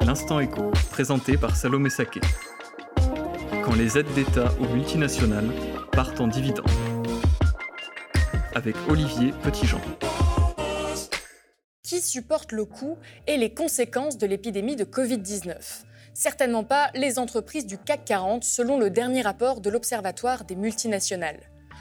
L'instant 0.00 0.40
écho, 0.40 0.70
présenté 0.90 1.36
par 1.36 1.56
Salomé 1.56 1.90
Saké. 1.90 2.20
Quand 3.64 3.74
les 3.74 3.98
aides 3.98 4.12
d'État 4.14 4.52
aux 4.60 4.68
multinationales 4.72 5.50
partent 5.92 6.20
en 6.20 6.28
dividendes. 6.28 6.70
Avec 8.54 8.76
Olivier 8.88 9.32
Petitjean. 9.42 9.80
Qui 11.82 12.00
supporte 12.00 12.52
le 12.52 12.64
coût 12.64 12.96
et 13.26 13.36
les 13.36 13.52
conséquences 13.52 14.18
de 14.18 14.26
l'épidémie 14.26 14.76
de 14.76 14.84
Covid-19 14.84 15.56
Certainement 16.14 16.64
pas 16.64 16.90
les 16.94 17.18
entreprises 17.18 17.66
du 17.66 17.78
CAC 17.78 18.04
40 18.04 18.44
selon 18.44 18.78
le 18.78 18.90
dernier 18.90 19.22
rapport 19.22 19.60
de 19.60 19.70
l'Observatoire 19.70 20.44
des 20.44 20.56
multinationales. 20.56 21.40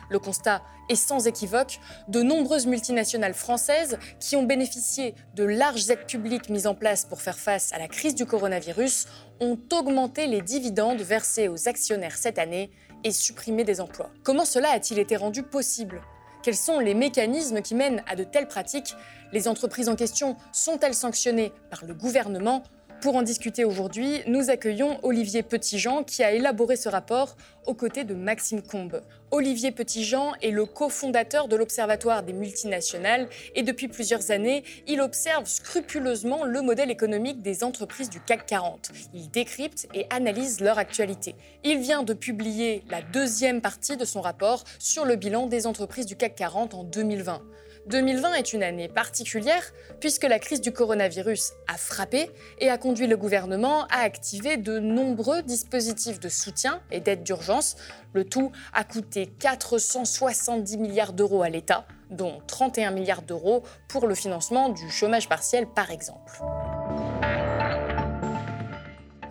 Le 0.09 0.19
constat 0.19 0.61
est 0.89 0.95
sans 0.95 1.27
équivoque. 1.27 1.79
De 2.07 2.21
nombreuses 2.21 2.65
multinationales 2.65 3.33
françaises 3.33 3.97
qui 4.19 4.35
ont 4.35 4.43
bénéficié 4.43 5.15
de 5.35 5.43
larges 5.43 5.89
aides 5.89 6.05
publiques 6.07 6.49
mises 6.49 6.67
en 6.67 6.75
place 6.75 7.05
pour 7.05 7.21
faire 7.21 7.37
face 7.37 7.73
à 7.73 7.79
la 7.79 7.87
crise 7.87 8.15
du 8.15 8.25
coronavirus 8.25 9.07
ont 9.39 9.59
augmenté 9.73 10.27
les 10.27 10.41
dividendes 10.41 11.01
versés 11.01 11.47
aux 11.47 11.67
actionnaires 11.67 12.17
cette 12.17 12.39
année 12.39 12.71
et 13.03 13.11
supprimé 13.11 13.63
des 13.63 13.81
emplois. 13.81 14.09
Comment 14.23 14.45
cela 14.45 14.69
a-t-il 14.71 14.99
été 14.99 15.15
rendu 15.15 15.43
possible? 15.43 16.01
Quels 16.43 16.55
sont 16.55 16.79
les 16.79 16.93
mécanismes 16.93 17.61
qui 17.61 17.75
mènent 17.75 18.03
à 18.07 18.15
de 18.15 18.23
telles 18.23 18.47
pratiques? 18.47 18.95
Les 19.33 19.47
entreprises 19.47 19.89
en 19.89 19.95
question 19.95 20.37
sont-elles 20.53 20.93
sanctionnées 20.93 21.51
par 21.69 21.85
le 21.85 21.93
gouvernement? 21.93 22.63
Pour 23.01 23.15
en 23.15 23.21
discuter 23.21 23.63
aujourd'hui, 23.63 24.21
nous 24.27 24.49
accueillons 24.49 24.99
Olivier 25.03 25.43
Petitjean 25.43 26.03
qui 26.03 26.23
a 26.23 26.31
élaboré 26.31 26.75
ce 26.75 26.89
rapport 26.89 27.35
aux 27.65 27.73
côtés 27.73 28.03
de 28.03 28.15
Maxime 28.15 28.61
Combe. 28.61 29.01
Olivier 29.29 29.71
Petitjean 29.71 30.33
est 30.41 30.51
le 30.51 30.65
cofondateur 30.65 31.47
de 31.47 31.55
l'Observatoire 31.55 32.23
des 32.23 32.33
multinationales 32.33 33.27
et 33.55 33.63
depuis 33.63 33.87
plusieurs 33.87 34.31
années, 34.31 34.63
il 34.87 35.01
observe 35.01 35.45
scrupuleusement 35.45 36.45
le 36.45 36.61
modèle 36.61 36.89
économique 36.89 37.41
des 37.41 37.63
entreprises 37.63 38.09
du 38.09 38.19
CAC 38.19 38.45
40. 38.45 38.91
Il 39.13 39.29
décrypte 39.29 39.87
et 39.93 40.07
analyse 40.09 40.61
leur 40.61 40.77
actualité. 40.77 41.35
Il 41.63 41.79
vient 41.79 42.03
de 42.03 42.13
publier 42.13 42.83
la 42.89 43.01
deuxième 43.01 43.61
partie 43.61 43.97
de 43.97 44.05
son 44.05 44.21
rapport 44.21 44.63
sur 44.79 45.05
le 45.05 45.17
bilan 45.17 45.47
des 45.47 45.67
entreprises 45.67 46.05
du 46.05 46.15
CAC 46.15 46.35
40 46.35 46.73
en 46.73 46.83
2020. 46.83 47.41
2020 47.87 48.33
est 48.33 48.53
une 48.53 48.63
année 48.63 48.89
particulière 48.89 49.63
puisque 50.01 50.23
la 50.23 50.39
crise 50.39 50.59
du 50.59 50.73
coronavirus 50.73 51.53
a 51.67 51.77
frappé 51.77 52.29
et 52.59 52.69
a 52.69 52.77
conduit 52.77 53.07
le 53.07 53.15
gouvernement 53.15 53.85
à 53.85 53.99
activer 53.99 54.57
de 54.57 54.77
nombreux 54.79 55.41
dispositifs 55.41 56.19
de 56.19 56.27
soutien 56.27 56.81
et 56.91 56.99
d'aide 56.99 57.23
d'urgence. 57.23 57.77
Le 58.13 58.25
tout 58.25 58.51
a 58.73 58.83
coûté 58.83 59.27
470 59.27 60.77
milliards 60.77 61.13
d'euros 61.13 61.43
à 61.43 61.49
l'État, 61.49 61.87
dont 62.11 62.41
31 62.47 62.91
milliards 62.91 63.21
d'euros 63.21 63.63
pour 63.87 64.07
le 64.07 64.15
financement 64.15 64.67
du 64.67 64.89
chômage 64.89 65.29
partiel 65.29 65.65
par 65.65 65.89
exemple. 65.89 66.41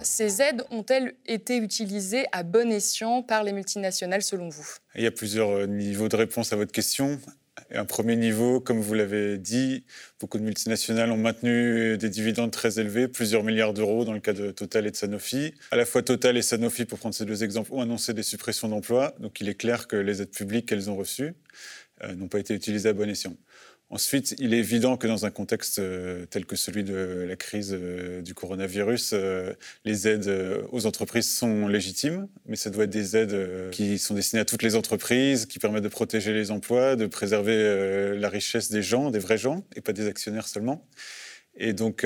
Ces 0.00 0.40
aides 0.40 0.62
ont-elles 0.70 1.14
été 1.26 1.58
utilisées 1.58 2.24
à 2.32 2.42
bon 2.42 2.70
escient 2.70 3.22
par 3.22 3.42
les 3.42 3.52
multinationales 3.52 4.22
selon 4.22 4.48
vous? 4.48 4.66
Il 4.94 5.02
y 5.02 5.06
a 5.06 5.10
plusieurs 5.10 5.50
euh, 5.50 5.66
niveaux 5.66 6.08
de 6.08 6.16
réponse 6.16 6.52
à 6.52 6.56
votre 6.56 6.70
question 6.70 7.18
un 7.72 7.84
premier 7.84 8.16
niveau, 8.16 8.60
comme 8.60 8.80
vous 8.80 8.94
l'avez 8.94 9.38
dit, 9.38 9.84
beaucoup 10.20 10.38
de 10.38 10.44
multinationales 10.44 11.10
ont 11.10 11.16
maintenu 11.16 11.96
des 11.98 12.08
dividendes 12.08 12.50
très 12.50 12.78
élevés, 12.78 13.08
plusieurs 13.08 13.42
milliards 13.42 13.72
d'euros 13.72 14.04
dans 14.04 14.12
le 14.12 14.20
cas 14.20 14.32
de 14.32 14.50
Total 14.50 14.86
et 14.86 14.90
de 14.90 14.96
Sanofi. 14.96 15.54
À 15.70 15.76
la 15.76 15.84
fois 15.84 16.02
Total 16.02 16.36
et 16.36 16.42
Sanofi, 16.42 16.84
pour 16.84 16.98
prendre 16.98 17.14
ces 17.14 17.24
deux 17.24 17.44
exemples, 17.44 17.72
ont 17.72 17.80
annoncé 17.80 18.14
des 18.14 18.22
suppressions 18.22 18.68
d'emplois. 18.68 19.14
Donc 19.20 19.40
il 19.40 19.48
est 19.48 19.54
clair 19.54 19.88
que 19.88 19.96
les 19.96 20.22
aides 20.22 20.30
publiques 20.30 20.66
qu'elles 20.66 20.90
ont 20.90 20.96
reçues 20.96 21.34
euh, 22.04 22.14
n'ont 22.14 22.28
pas 22.28 22.38
été 22.38 22.54
utilisées 22.54 22.90
à 22.90 22.92
bon 22.92 23.08
escient. 23.08 23.34
Ensuite, 23.88 24.34
il 24.40 24.52
est 24.52 24.58
évident 24.58 24.96
que 24.96 25.06
dans 25.06 25.26
un 25.26 25.30
contexte 25.30 25.78
euh, 25.78 26.26
tel 26.26 26.44
que 26.44 26.56
celui 26.56 26.82
de 26.82 27.24
la 27.28 27.36
crise 27.36 27.70
euh, 27.72 28.20
du 28.20 28.34
coronavirus, 28.34 29.12
euh, 29.12 29.54
les 29.84 30.08
aides 30.08 30.28
aux 30.72 30.86
entreprises 30.86 31.32
sont 31.32 31.68
légitimes, 31.68 32.26
mais 32.46 32.56
ça 32.56 32.70
doit 32.70 32.84
être 32.84 32.90
des 32.90 33.16
aides 33.16 33.70
qui 33.70 33.98
sont 33.98 34.14
destinées 34.14 34.40
à 34.40 34.44
toutes 34.44 34.64
les 34.64 34.74
entreprises, 34.74 35.46
qui 35.46 35.60
permettent 35.60 35.84
de 35.84 35.88
protéger 35.88 36.32
les 36.32 36.50
emplois, 36.50 36.96
de 36.96 37.06
préserver 37.06 38.16
la 38.16 38.28
richesse 38.28 38.70
des 38.70 38.82
gens, 38.82 39.10
des 39.12 39.20
vrais 39.20 39.38
gens, 39.38 39.64
et 39.76 39.80
pas 39.80 39.92
des 39.92 40.08
actionnaires 40.08 40.48
seulement. 40.48 40.84
Et 41.56 41.72
donc, 41.72 42.04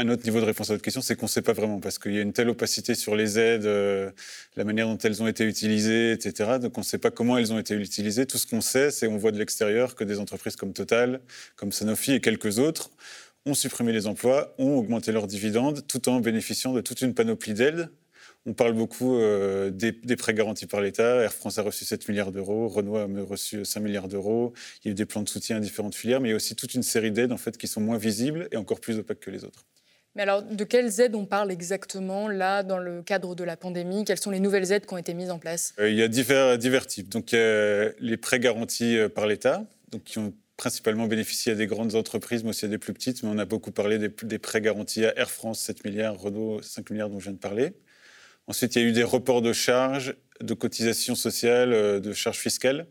un 0.00 0.08
autre 0.08 0.24
niveau 0.24 0.40
de 0.40 0.44
réponse 0.44 0.70
à 0.70 0.74
votre 0.74 0.82
question, 0.82 1.00
c'est 1.00 1.16
qu'on 1.16 1.26
ne 1.26 1.30
sait 1.30 1.42
pas 1.42 1.52
vraiment, 1.52 1.80
parce 1.80 1.98
qu'il 1.98 2.12
y 2.12 2.18
a 2.18 2.22
une 2.22 2.32
telle 2.32 2.48
opacité 2.48 2.94
sur 2.94 3.14
les 3.14 3.38
aides, 3.38 3.66
euh, 3.66 4.10
la 4.56 4.64
manière 4.64 4.86
dont 4.86 4.98
elles 4.98 5.22
ont 5.22 5.26
été 5.26 5.44
utilisées, 5.44 6.12
etc. 6.12 6.58
Donc 6.60 6.76
on 6.78 6.80
ne 6.80 6.86
sait 6.86 6.98
pas 6.98 7.10
comment 7.10 7.38
elles 7.38 7.52
ont 7.52 7.58
été 7.58 7.74
utilisées. 7.74 8.26
Tout 8.26 8.38
ce 8.38 8.46
qu'on 8.46 8.60
sait, 8.60 8.90
c'est 8.90 9.06
qu'on 9.06 9.18
voit 9.18 9.32
de 9.32 9.38
l'extérieur 9.38 9.94
que 9.94 10.04
des 10.04 10.18
entreprises 10.18 10.56
comme 10.56 10.72
Total, 10.72 11.20
comme 11.56 11.72
Sanofi 11.72 12.12
et 12.12 12.20
quelques 12.20 12.58
autres 12.58 12.90
ont 13.46 13.54
supprimé 13.54 13.92
les 13.92 14.06
emplois, 14.06 14.54
ont 14.58 14.76
augmenté 14.76 15.12
leurs 15.12 15.26
dividendes, 15.26 15.86
tout 15.86 16.08
en 16.08 16.20
bénéficiant 16.20 16.72
de 16.72 16.80
toute 16.80 17.00
une 17.00 17.14
panoplie 17.14 17.54
d'aides. 17.54 17.90
On 18.46 18.54
parle 18.54 18.72
beaucoup 18.72 19.16
euh, 19.16 19.70
des, 19.70 19.92
prêts 20.16 20.32
garantis 20.32 20.66
par 20.66 20.80
l'État. 20.80 21.22
Air 21.22 21.32
France 21.32 21.58
a 21.58 21.62
reçu 21.62 21.84
7 21.84 22.08
milliards 22.08 22.32
d'euros, 22.32 22.68
Renault 22.68 22.96
a 22.96 23.06
reçu 23.28 23.64
5 23.64 23.80
milliards 23.80 24.08
d'euros. 24.08 24.54
Il 24.82 24.88
y 24.88 24.90
a 24.90 24.92
eu 24.92 24.94
des 24.94 25.04
plans 25.04 25.22
de 25.22 25.28
soutien 25.28 25.58
à 25.58 25.60
différentes 25.60 25.94
filières, 25.94 26.20
mais 26.20 26.28
il 26.28 26.30
y 26.30 26.34
a 26.34 26.36
aussi 26.36 26.56
toute 26.56 26.74
une 26.74 26.82
série 26.82 27.10
d'aides 27.10 27.32
en 27.32 27.36
fait, 27.36 27.58
qui 27.58 27.68
sont 27.68 27.82
moins 27.82 27.98
visibles 27.98 28.48
et 28.50 28.56
encore 28.56 28.80
plus 28.80 28.98
opaques 28.98 29.20
que 29.20 29.30
les 29.30 29.44
autres. 29.44 29.66
Mais 30.16 30.22
alors, 30.22 30.42
de 30.42 30.64
quelles 30.64 31.00
aides 31.00 31.14
on 31.14 31.24
parle 31.24 31.52
exactement 31.52 32.28
là 32.28 32.62
dans 32.62 32.78
le 32.78 33.02
cadre 33.02 33.34
de 33.36 33.44
la 33.44 33.56
pandémie? 33.56 34.04
Quelles 34.04 34.18
sont 34.18 34.30
les 34.30 34.40
nouvelles 34.40 34.72
aides 34.72 34.86
qui 34.86 34.94
ont 34.94 34.98
été 34.98 35.14
mises 35.14 35.30
en 35.30 35.38
place? 35.38 35.72
Euh, 35.78 35.88
Il 35.88 35.96
y 35.96 36.02
a 36.02 36.08
divers, 36.08 36.86
types. 36.86 37.08
Donc, 37.08 37.32
a 37.32 37.90
les 38.00 38.16
prêts 38.16 38.40
garantis 38.40 38.96
euh, 38.96 39.08
par 39.08 39.26
l'État, 39.26 39.64
qui 40.04 40.18
ont 40.18 40.34
principalement 40.56 41.06
bénéficié 41.06 41.52
à 41.52 41.54
des 41.54 41.66
grandes 41.66 41.94
entreprises, 41.94 42.42
mais 42.42 42.50
aussi 42.50 42.64
à 42.64 42.68
des 42.68 42.78
plus 42.78 42.92
petites. 42.92 43.22
Mais 43.22 43.30
on 43.32 43.38
a 43.38 43.44
beaucoup 43.44 43.70
parlé 43.70 43.98
des, 43.98 44.08
des 44.08 44.38
prêts 44.38 44.60
garantis 44.60 45.04
à 45.06 45.16
Air 45.16 45.30
France, 45.30 45.60
7 45.60 45.84
milliards, 45.84 46.18
Renault, 46.18 46.60
5 46.60 46.90
milliards 46.90 47.08
dont 47.08 47.20
je 47.20 47.24
viens 47.24 47.34
de 47.34 47.38
parler. 47.38 47.72
Ensuite, 48.48 48.74
il 48.74 48.82
y 48.82 48.84
a 48.84 48.88
eu 48.88 48.92
des 48.92 49.04
reports 49.04 49.42
de 49.42 49.52
charges, 49.52 50.16
de 50.40 50.54
cotisations 50.54 51.14
sociales, 51.14 51.72
euh, 51.72 52.00
de 52.00 52.12
charges 52.12 52.38
fiscales 52.38 52.86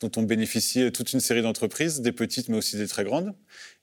dont 0.00 0.10
ont 0.16 0.22
bénéficié 0.22 0.92
toute 0.92 1.12
une 1.12 1.20
série 1.20 1.42
d'entreprises, 1.42 2.00
des 2.00 2.12
petites 2.12 2.48
mais 2.48 2.56
aussi 2.56 2.76
des 2.76 2.86
très 2.86 3.04
grandes. 3.04 3.34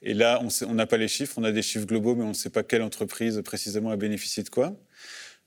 Et 0.01 0.13
là, 0.13 0.41
on 0.67 0.73
n'a 0.73 0.85
pas 0.85 0.97
les 0.97 1.07
chiffres, 1.07 1.35
on 1.37 1.43
a 1.43 1.51
des 1.51 1.61
chiffres 1.61 1.85
globaux, 1.85 2.15
mais 2.15 2.23
on 2.23 2.29
ne 2.29 2.33
sait 2.33 2.49
pas 2.49 2.63
quelle 2.63 2.83
entreprise 2.83 3.41
précisément 3.43 3.89
a 3.89 3.97
bénéficié 3.97 4.43
de 4.43 4.49
quoi. 4.49 4.75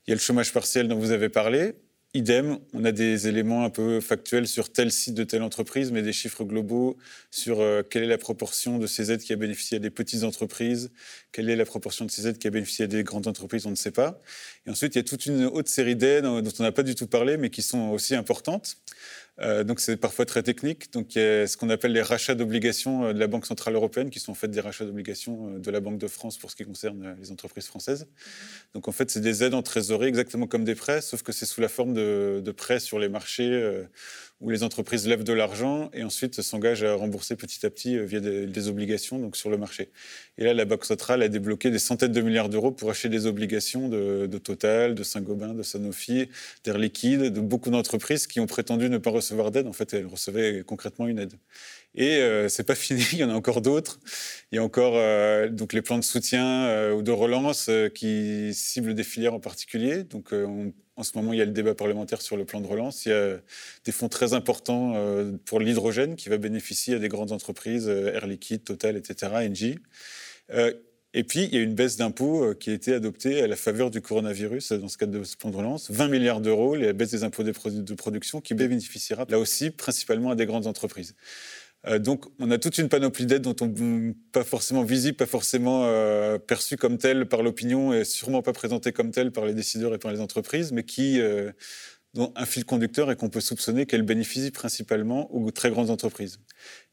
Il 0.05 0.11
y 0.11 0.13
a 0.13 0.15
le 0.15 0.21
chômage 0.21 0.53
partiel 0.53 0.87
dont 0.87 0.97
vous 0.97 1.11
avez 1.11 1.29
parlé. 1.29 1.75
Idem, 2.13 2.57
on 2.73 2.85
a 2.85 2.91
des 2.91 3.27
éléments 3.27 3.65
un 3.65 3.69
peu 3.69 3.99
factuels 3.99 4.47
sur 4.47 4.71
tel 4.71 4.91
site 4.91 5.13
de 5.13 5.23
telle 5.25 5.43
entreprise, 5.43 5.91
mais 5.91 6.01
des 6.01 6.13
chiffres 6.13 6.45
globaux 6.45 6.97
sur 7.31 7.59
euh, 7.59 7.83
quelle 7.83 8.03
est 8.03 8.07
la 8.07 8.17
proportion 8.17 8.77
de 8.79 8.87
ces 8.87 9.11
aides 9.11 9.21
qui 9.21 9.33
a 9.33 9.35
bénéficié 9.35 9.77
à 9.77 9.79
des 9.79 9.89
petites 9.89 10.23
entreprises, 10.23 10.89
quelle 11.33 11.49
est 11.49 11.55
la 11.57 11.65
proportion 11.65 12.05
de 12.05 12.11
ces 12.11 12.25
aides 12.25 12.37
qui 12.37 12.47
a 12.47 12.49
bénéficié 12.49 12.85
à 12.85 12.87
des 12.87 13.03
grandes 13.03 13.27
entreprises, 13.27 13.65
on 13.65 13.71
ne 13.71 13.75
sait 13.75 13.91
pas. 13.91 14.19
Et 14.65 14.69
ensuite, 14.69 14.95
il 14.95 14.99
y 14.99 15.01
a 15.01 15.03
toute 15.03 15.25
une 15.25 15.43
autre 15.45 15.69
série 15.69 15.97
d'aides 15.97 16.23
dont 16.23 16.53
on 16.59 16.63
n'a 16.63 16.71
pas 16.71 16.83
du 16.83 16.95
tout 16.95 17.07
parlé, 17.07 17.35
mais 17.35 17.49
qui 17.49 17.61
sont 17.61 17.89
aussi 17.89 18.15
importantes. 18.15 18.77
Euh, 19.39 19.63
donc 19.63 19.79
c'est 19.79 19.97
parfois 19.97 20.25
très 20.25 20.41
technique. 20.41 20.91
Donc 20.93 21.15
il 21.15 21.21
y 21.21 21.25
a 21.25 21.47
ce 21.47 21.57
qu'on 21.57 21.69
appelle 21.69 21.91
les 21.91 22.01
rachats 22.01 22.35
d'obligations 22.35 23.05
euh, 23.05 23.13
de 23.13 23.19
la 23.19 23.27
Banque 23.27 23.45
centrale 23.45 23.75
européenne, 23.75 24.09
qui 24.09 24.19
sont 24.19 24.31
en 24.31 24.35
fait 24.35 24.47
des 24.47 24.61
rachats 24.61 24.85
d'obligations 24.85 25.49
euh, 25.49 25.59
de 25.59 25.71
la 25.71 25.79
Banque 25.79 25.99
de 25.99 26.07
France 26.07 26.37
pour 26.37 26.49
ce 26.49 26.55
qui 26.55 26.65
concerne 26.65 27.15
les 27.19 27.31
entreprises 27.31 27.67
françaises. 27.67 28.07
Donc 28.73 28.87
en 28.87 28.91
fait 28.91 29.11
c'est 29.11 29.21
des 29.21 29.43
aides 29.43 29.53
en 29.53 29.61
trésorerie 29.61 30.07
exactement 30.07 30.47
comme 30.47 30.63
des 30.63 30.75
prêts, 30.75 31.01
sauf 31.01 31.21
que 31.21 31.31
c'est 31.31 31.45
sous 31.45 31.61
la 31.61 31.69
forme 31.69 31.93
de, 31.93 32.41
de 32.43 32.51
prêts 32.51 32.79
sur 32.79 32.99
les 32.99 33.09
marchés 33.09 33.47
où 34.39 34.49
les 34.49 34.63
entreprises 34.63 35.07
lèvent 35.07 35.23
de 35.23 35.33
l'argent 35.33 35.89
et 35.93 36.03
ensuite 36.03 36.41
s'engagent 36.41 36.83
à 36.83 36.93
rembourser 36.93 37.35
petit 37.35 37.65
à 37.65 37.69
petit 37.69 37.97
via 37.99 38.19
des, 38.19 38.67
obligations 38.67 39.17
donc 39.19 39.35
sur 39.35 39.49
le 39.49 39.57
marché. 39.57 39.89
Et 40.37 40.43
là, 40.43 40.53
la 40.53 40.65
Banque 40.65 40.85
centrale 40.85 41.21
a 41.23 41.27
débloqué 41.27 41.71
des 41.71 41.79
centaines 41.79 42.11
de 42.11 42.21
milliards 42.21 42.49
d'euros 42.49 42.71
pour 42.71 42.89
acheter 42.89 43.09
des 43.09 43.25
obligations 43.25 43.89
de, 43.89 44.37
Total, 44.37 44.93
de 44.93 45.03
Saint-Gobain, 45.03 45.53
de 45.53 45.63
Sanofi, 45.63 46.29
d'Air 46.63 46.77
Liquide, 46.77 47.33
de 47.33 47.39
beaucoup 47.39 47.69
d'entreprises 47.69 48.27
qui 48.27 48.39
ont 48.39 48.45
prétendu 48.45 48.89
ne 48.89 48.97
pas 48.97 49.09
recevoir 49.09 49.51
d'aide. 49.51 49.67
En 49.67 49.73
fait, 49.73 49.93
elles 49.93 50.05
recevaient 50.05 50.63
concrètement 50.65 51.07
une 51.07 51.19
aide. 51.19 51.33
Et 51.95 52.17
euh, 52.17 52.47
c'est 52.47 52.63
pas 52.63 52.75
fini, 52.75 53.03
il 53.13 53.19
y 53.19 53.23
en 53.23 53.29
a 53.29 53.33
encore 53.33 53.61
d'autres. 53.61 53.99
Il 54.51 54.55
y 54.55 54.59
a 54.59 54.63
encore 54.63 54.93
euh, 54.95 55.49
donc 55.49 55.73
les 55.73 55.81
plans 55.81 55.97
de 55.97 56.03
soutien 56.03 56.65
euh, 56.65 56.93
ou 56.93 57.01
de 57.01 57.11
relance 57.11 57.67
euh, 57.69 57.89
qui 57.89 58.53
ciblent 58.53 58.93
des 58.93 59.03
filières 59.03 59.33
en 59.33 59.39
particulier. 59.39 60.03
Donc 60.03 60.29
on, 60.31 60.73
en 60.97 61.03
ce 61.03 61.11
moment, 61.15 61.31
il 61.31 61.39
y 61.39 61.41
a 61.41 61.45
le 61.45 61.51
débat 61.51 61.75
parlementaire 61.75 62.21
sur 62.21 62.35
le 62.37 62.43
plan 62.43 62.59
de 62.59 62.67
relance. 62.67 63.05
Il 63.05 63.09
y 63.09 63.13
a 63.13 63.37
des 63.85 63.91
fonds 63.91 64.09
très 64.09 64.33
importants 64.33 64.95
pour 65.45 65.59
l'hydrogène 65.59 66.15
qui 66.15 66.27
va 66.27 66.37
bénéficier 66.37 66.95
à 66.95 66.99
des 66.99 67.07
grandes 67.07 67.31
entreprises, 67.31 67.87
Air 67.87 68.25
Liquide, 68.27 68.63
Total, 68.63 68.97
etc., 68.97 69.31
Engie. 69.35 69.77
Et 71.13 71.23
puis, 71.23 71.45
il 71.45 71.55
y 71.55 71.57
a 71.57 71.61
une 71.61 71.73
baisse 71.73 71.97
d'impôts 71.97 72.53
qui 72.55 72.69
a 72.71 72.73
été 72.73 72.93
adoptée 72.93 73.41
à 73.41 73.47
la 73.47 73.55
faveur 73.55 73.89
du 73.91 74.01
coronavirus 74.01 74.73
dans 74.73 74.87
ce 74.87 74.97
cadre 74.97 75.17
de 75.17 75.23
ce 75.23 75.37
plan 75.37 75.51
de 75.51 75.55
relance. 75.55 75.89
20 75.89 76.09
milliards 76.09 76.41
d'euros, 76.41 76.75
la 76.75 76.93
baisse 76.93 77.11
des 77.11 77.23
impôts 77.23 77.43
de 77.43 77.93
production 77.93 78.41
qui 78.41 78.53
bénéficiera 78.53 79.25
là 79.29 79.39
aussi 79.39 79.69
principalement 79.69 80.31
à 80.31 80.35
des 80.35 80.45
grandes 80.45 80.67
entreprises. 80.67 81.15
Euh, 81.87 81.99
donc, 81.99 82.25
on 82.39 82.51
a 82.51 82.57
toute 82.57 82.77
une 82.77 82.89
panoplie 82.89 83.25
d'aides 83.25 83.43
dont 83.43 83.55
on 83.61 84.13
pas 84.31 84.43
forcément 84.43 84.83
visible, 84.83 85.15
pas 85.15 85.25
forcément 85.25 85.85
euh, 85.85 86.37
perçue 86.37 86.77
comme 86.77 86.97
telle 86.97 87.27
par 87.27 87.43
l'opinion 87.43 87.93
et 87.93 88.03
sûrement 88.03 88.41
pas 88.41 88.53
présentée 88.53 88.91
comme 88.91 89.11
telle 89.11 89.31
par 89.31 89.45
les 89.45 89.53
décideurs 89.53 89.93
et 89.93 89.97
par 89.97 90.11
les 90.11 90.19
entreprises, 90.19 90.71
mais 90.71 90.83
qui 90.83 91.19
euh, 91.21 91.51
dont 92.13 92.33
un 92.35 92.45
fil 92.45 92.65
conducteur 92.65 93.11
et 93.11 93.15
qu'on 93.15 93.29
peut 93.29 93.41
soupçonner 93.41 93.85
qu'elles 93.85 94.01
bénéficient 94.03 94.51
principalement 94.51 95.33
aux 95.33 95.51
très 95.51 95.69
grandes 95.69 95.89
entreprises. 95.89 96.39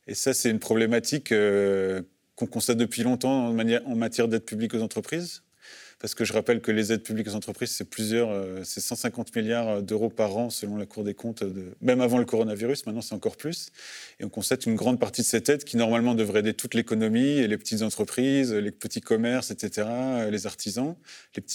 Et 0.06 0.14
ça, 0.14 0.34
c'est 0.34 0.50
une 0.50 0.58
problématique 0.58 1.32
qu'on 2.36 2.46
constate 2.46 2.76
depuis 2.76 3.02
longtemps 3.02 3.48
en, 3.48 3.58
en 3.58 3.96
matière 3.96 4.28
d'aide 4.28 4.44
publique 4.44 4.74
aux 4.74 4.82
entreprises. 4.82 5.42
Parce 5.98 6.14
que 6.14 6.24
je 6.24 6.32
rappelle 6.32 6.60
que 6.60 6.70
les 6.70 6.92
aides 6.92 7.02
publiques 7.02 7.28
aux 7.28 7.34
entreprises, 7.34 7.70
c'est 7.70 7.88
plusieurs, 7.88 8.30
euh, 8.30 8.60
c'est 8.64 8.80
150 8.80 9.34
milliards 9.36 9.82
d'euros 9.82 10.10
par 10.10 10.36
an 10.36 10.50
selon 10.50 10.76
la 10.76 10.86
Cour 10.86 11.04
des 11.04 11.14
comptes, 11.14 11.42
même 11.80 12.00
avant 12.00 12.18
le 12.18 12.24
coronavirus, 12.24 12.86
maintenant 12.86 13.00
c'est 13.00 13.14
encore 13.14 13.36
plus. 13.36 13.68
Et 14.20 14.24
on 14.24 14.28
constate 14.28 14.66
une 14.66 14.74
grande 14.74 14.98
partie 14.98 15.22
de 15.22 15.26
cette 15.26 15.48
aide 15.48 15.64
qui 15.64 15.76
normalement 15.76 16.14
devrait 16.14 16.40
aider 16.40 16.54
toute 16.54 16.74
l'économie, 16.74 17.38
et 17.38 17.48
les 17.48 17.58
petites 17.58 17.82
entreprises, 17.82 18.52
les 18.52 18.70
petits 18.70 19.00
commerces, 19.00 19.50
etc., 19.50 19.86
les 20.30 20.46
artisans, 20.46 20.96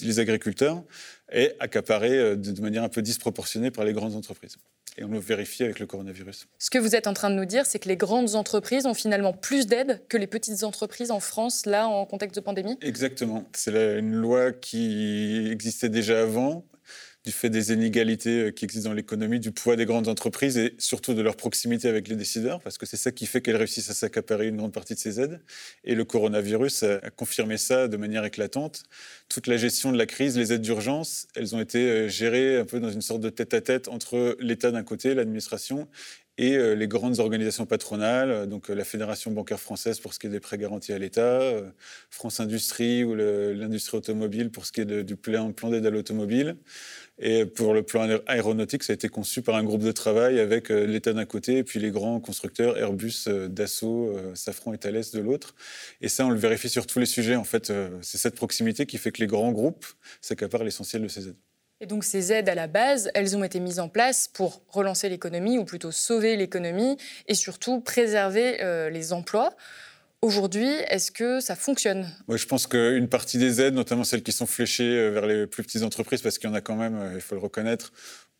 les, 0.02 0.18
agriculteurs, 0.20 0.82
est 1.30 1.56
accaparée 1.60 2.18
euh, 2.18 2.36
de 2.36 2.60
manière 2.60 2.82
un 2.82 2.88
peu 2.88 3.02
disproportionnée 3.02 3.70
par 3.70 3.84
les 3.84 3.92
grandes 3.92 4.14
entreprises. 4.14 4.56
Et 5.00 5.04
on 5.04 5.08
le 5.08 5.18
vérifie 5.18 5.64
avec 5.64 5.80
le 5.80 5.86
coronavirus. 5.86 6.46
Ce 6.58 6.68
que 6.68 6.78
vous 6.78 6.94
êtes 6.94 7.06
en 7.06 7.14
train 7.14 7.30
de 7.30 7.34
nous 7.34 7.46
dire, 7.46 7.64
c'est 7.64 7.78
que 7.78 7.88
les 7.88 7.96
grandes 7.96 8.34
entreprises 8.34 8.84
ont 8.84 8.92
finalement 8.92 9.32
plus 9.32 9.66
d'aide 9.66 10.02
que 10.10 10.18
les 10.18 10.26
petites 10.26 10.62
entreprises 10.62 11.10
en 11.10 11.20
France, 11.20 11.64
là, 11.64 11.88
en 11.88 12.04
contexte 12.04 12.36
de 12.36 12.42
pandémie? 12.42 12.76
Exactement. 12.82 13.48
C'est 13.54 13.98
une 13.98 14.12
loi 14.12 14.52
qui 14.52 15.48
existait 15.50 15.88
déjà 15.88 16.20
avant, 16.20 16.66
du 17.24 17.32
fait 17.32 17.50
des 17.50 17.72
inégalités 17.72 18.44
euh, 18.44 18.50
qui 18.50 18.64
existent 18.64 18.88
dans 18.88 18.94
l'économie, 18.94 19.40
du 19.40 19.52
poids 19.52 19.76
des 19.76 19.84
grandes 19.84 20.08
entreprises 20.08 20.56
et 20.56 20.74
surtout 20.78 21.12
de 21.12 21.20
leur 21.20 21.36
proximité 21.36 21.88
avec 21.88 22.08
les 22.08 22.16
décideurs, 22.16 22.60
parce 22.60 22.78
que 22.78 22.86
c'est 22.86 22.96
ça 22.96 23.12
qui 23.12 23.26
fait 23.26 23.42
qu'elles 23.42 23.56
réussissent 23.56 23.90
à 23.90 23.94
s'accaparer 23.94 24.48
une 24.48 24.56
grande 24.56 24.72
partie 24.72 24.94
de 24.94 24.98
ces 24.98 25.20
aides. 25.20 25.40
Et 25.84 25.94
le 25.94 26.04
coronavirus 26.04 26.84
a 26.84 27.10
confirmé 27.10 27.58
ça 27.58 27.88
de 27.88 27.96
manière 27.98 28.24
éclatante. 28.24 28.84
Toute 29.28 29.46
la 29.46 29.58
gestion 29.58 29.92
de 29.92 29.98
la 29.98 30.06
crise, 30.06 30.38
les 30.38 30.52
aides 30.52 30.62
d'urgence, 30.62 31.26
elles 31.34 31.54
ont 31.54 31.60
été 31.60 31.78
euh, 31.78 32.08
gérées 32.08 32.58
un 32.58 32.64
peu 32.64 32.80
dans 32.80 32.90
une 32.90 33.02
sorte 33.02 33.20
de 33.20 33.30
tête-à-tête 33.30 33.88
entre 33.88 34.36
l'État 34.40 34.70
d'un 34.70 34.82
côté, 34.82 35.14
l'administration, 35.14 35.88
et 36.38 36.56
euh, 36.56 36.74
les 36.74 36.88
grandes 36.88 37.20
organisations 37.20 37.66
patronales, 37.66 38.48
donc 38.48 38.70
la 38.70 38.84
Fédération 38.84 39.30
bancaire 39.30 39.60
française 39.60 40.00
pour 40.00 40.14
ce 40.14 40.18
qui 40.18 40.26
est 40.26 40.30
des 40.30 40.40
prêts 40.40 40.56
garantis 40.56 40.94
à 40.94 40.98
l'État, 40.98 41.42
France 42.08 42.40
Industrie 42.40 43.04
ou 43.04 43.14
l'industrie 43.14 43.98
automobile 43.98 44.50
pour 44.50 44.64
ce 44.64 44.72
qui 44.72 44.80
est 44.80 45.04
du 45.04 45.16
plan, 45.16 45.52
plan 45.52 45.68
d'aide 45.68 45.84
à 45.84 45.90
l'automobile, 45.90 46.56
et 47.22 47.44
pour 47.44 47.74
le 47.74 47.82
plan 47.82 48.08
aéronautique, 48.26 48.82
ça 48.82 48.92
a 48.92 48.94
été 48.94 49.10
conçu 49.10 49.42
par 49.42 49.54
un 49.54 49.62
groupe 49.62 49.82
de 49.82 49.92
travail 49.92 50.40
avec 50.40 50.70
euh, 50.70 50.86
l'État 50.86 51.12
d'un 51.12 51.26
côté 51.26 51.58
et 51.58 51.64
puis 51.64 51.78
les 51.78 51.90
grands 51.90 52.18
constructeurs 52.18 52.78
Airbus, 52.78 53.24
euh, 53.28 53.46
Dassault, 53.46 54.16
euh, 54.16 54.34
Safran 54.34 54.72
et 54.72 54.78
Thales 54.78 55.02
de 55.12 55.20
l'autre. 55.20 55.54
Et 56.00 56.08
ça, 56.08 56.24
on 56.24 56.30
le 56.30 56.38
vérifie 56.38 56.70
sur 56.70 56.86
tous 56.86 56.98
les 56.98 57.04
sujets. 57.04 57.36
En 57.36 57.44
fait, 57.44 57.70
c'est 58.00 58.16
cette 58.16 58.36
proximité 58.36 58.86
qui 58.86 58.96
fait 58.96 59.12
que 59.12 59.20
les 59.20 59.26
grands 59.26 59.52
groupes 59.52 59.84
s'accaparent 60.22 60.64
l'essentiel 60.64 61.02
de 61.02 61.08
ces 61.08 61.28
aides. 61.28 61.36
Et 61.82 61.86
donc 61.86 62.04
ces 62.04 62.32
aides 62.32 62.48
à 62.48 62.54
la 62.54 62.66
base, 62.66 63.10
elles 63.14 63.36
ont 63.36 63.44
été 63.44 63.60
mises 63.60 63.80
en 63.80 63.88
place 63.88 64.28
pour 64.28 64.62
relancer 64.68 65.08
l'économie, 65.10 65.58
ou 65.58 65.64
plutôt 65.64 65.90
sauver 65.90 66.36
l'économie, 66.36 66.96
et 67.26 67.34
surtout 67.34 67.80
préserver 67.80 68.90
les 68.90 69.12
emplois. 69.12 69.54
Aujourd'hui, 70.22 70.68
est-ce 70.88 71.10
que 71.10 71.40
ça 71.40 71.56
fonctionne? 71.56 72.06
Je 72.28 72.44
pense 72.44 72.66
qu'une 72.66 73.08
partie 73.08 73.38
des 73.38 73.62
aides, 73.62 73.72
notamment 73.72 74.04
celles 74.04 74.22
qui 74.22 74.32
sont 74.32 74.44
fléchées 74.44 74.84
euh, 74.84 75.08
vers 75.08 75.26
les 75.26 75.46
plus 75.46 75.62
petites 75.62 75.82
entreprises, 75.82 76.20
parce 76.20 76.36
qu'il 76.36 76.50
y 76.50 76.52
en 76.52 76.54
a 76.54 76.60
quand 76.60 76.76
même, 76.76 76.94
euh, 76.94 77.14
il 77.14 77.22
faut 77.22 77.34
le 77.34 77.40
reconnaître, 77.40 77.90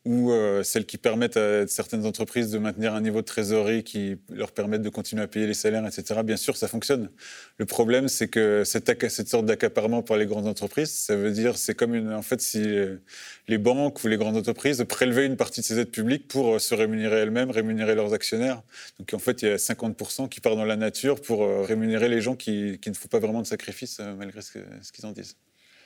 ou 0.07 0.33
euh, 0.33 0.63
celles 0.63 0.87
qui 0.87 0.97
permettent 0.97 1.37
à 1.37 1.67
certaines 1.67 2.07
entreprises 2.07 2.51
de 2.51 2.59
maintenir 2.59 2.95
un 2.95 3.03
niveau 3.03 3.21
de 3.21 3.27
trésorerie 3.27 3.85
qui 3.85 4.17
leur 4.31 4.51
permettent 4.53 4.81
de 4.83 4.89
continuer 4.89 5.23
à 5.23 5.27
payer 5.27 5.47
les 5.47 5.55
salaires, 5.55 5.87
etc. 5.87 6.23
Bien 6.25 6.39
sûr, 6.39 6.57
ça 6.57 6.69
fonctionne. 6.69 7.11
Le 7.59 7.67
problème, 7.67 8.09
c'est 8.09 8.29
que 8.29 8.65
cette, 8.65 9.29
sorte 9.29 9.45
d'accaparement 9.45 10.03
par 10.03 10.17
les 10.17 10.25
grandes 10.25 10.47
entreprises, 10.47 10.91
ça 10.91 11.17
veut 11.17 11.33
dire, 11.33 11.59
c'est 11.59 11.75
comme 11.75 12.13
en 12.15 12.23
fait, 12.23 12.41
si 12.41 12.63
euh, 12.63 12.97
les 13.47 13.59
banques 13.59 14.03
ou 14.03 14.09
les 14.09 14.17
grandes 14.17 14.39
entreprises 14.39 14.83
prélevaient 14.89 15.27
une 15.27 15.37
partie 15.37 15.61
de 15.61 15.67
ces 15.67 15.79
aides 15.79 15.91
publiques 15.91 16.29
pour 16.29 16.55
euh, 16.55 16.59
se 16.59 16.75
rémunérer 16.75 17.17
elles-mêmes, 17.19 17.51
rémunérer 17.51 17.95
leurs 17.95 18.15
actionnaires. 18.15 18.63
Donc 18.99 19.13
en 19.13 19.19
fait, 19.19 19.43
il 19.43 19.49
y 19.49 19.53
a 19.53 19.57
50% 19.57 20.31
qui 20.31 20.41
part 20.41 20.57
dans 20.57 20.65
la 20.65 20.77
nature 20.77 21.21
pour 21.21 21.47
rémunérer 21.67 22.09
les 22.09 22.23
gens 22.23 22.37
qui 22.37 22.81
ne 22.85 22.95
font 22.95 23.09
pas 23.09 23.19
vraiment 23.19 23.43
de 23.43 23.47
sacrifices 23.47 24.01
malgré 24.17 24.41
ce 24.41 24.53
qu'ils 24.93 25.07
en 25.07 25.13
disent. 25.13 25.37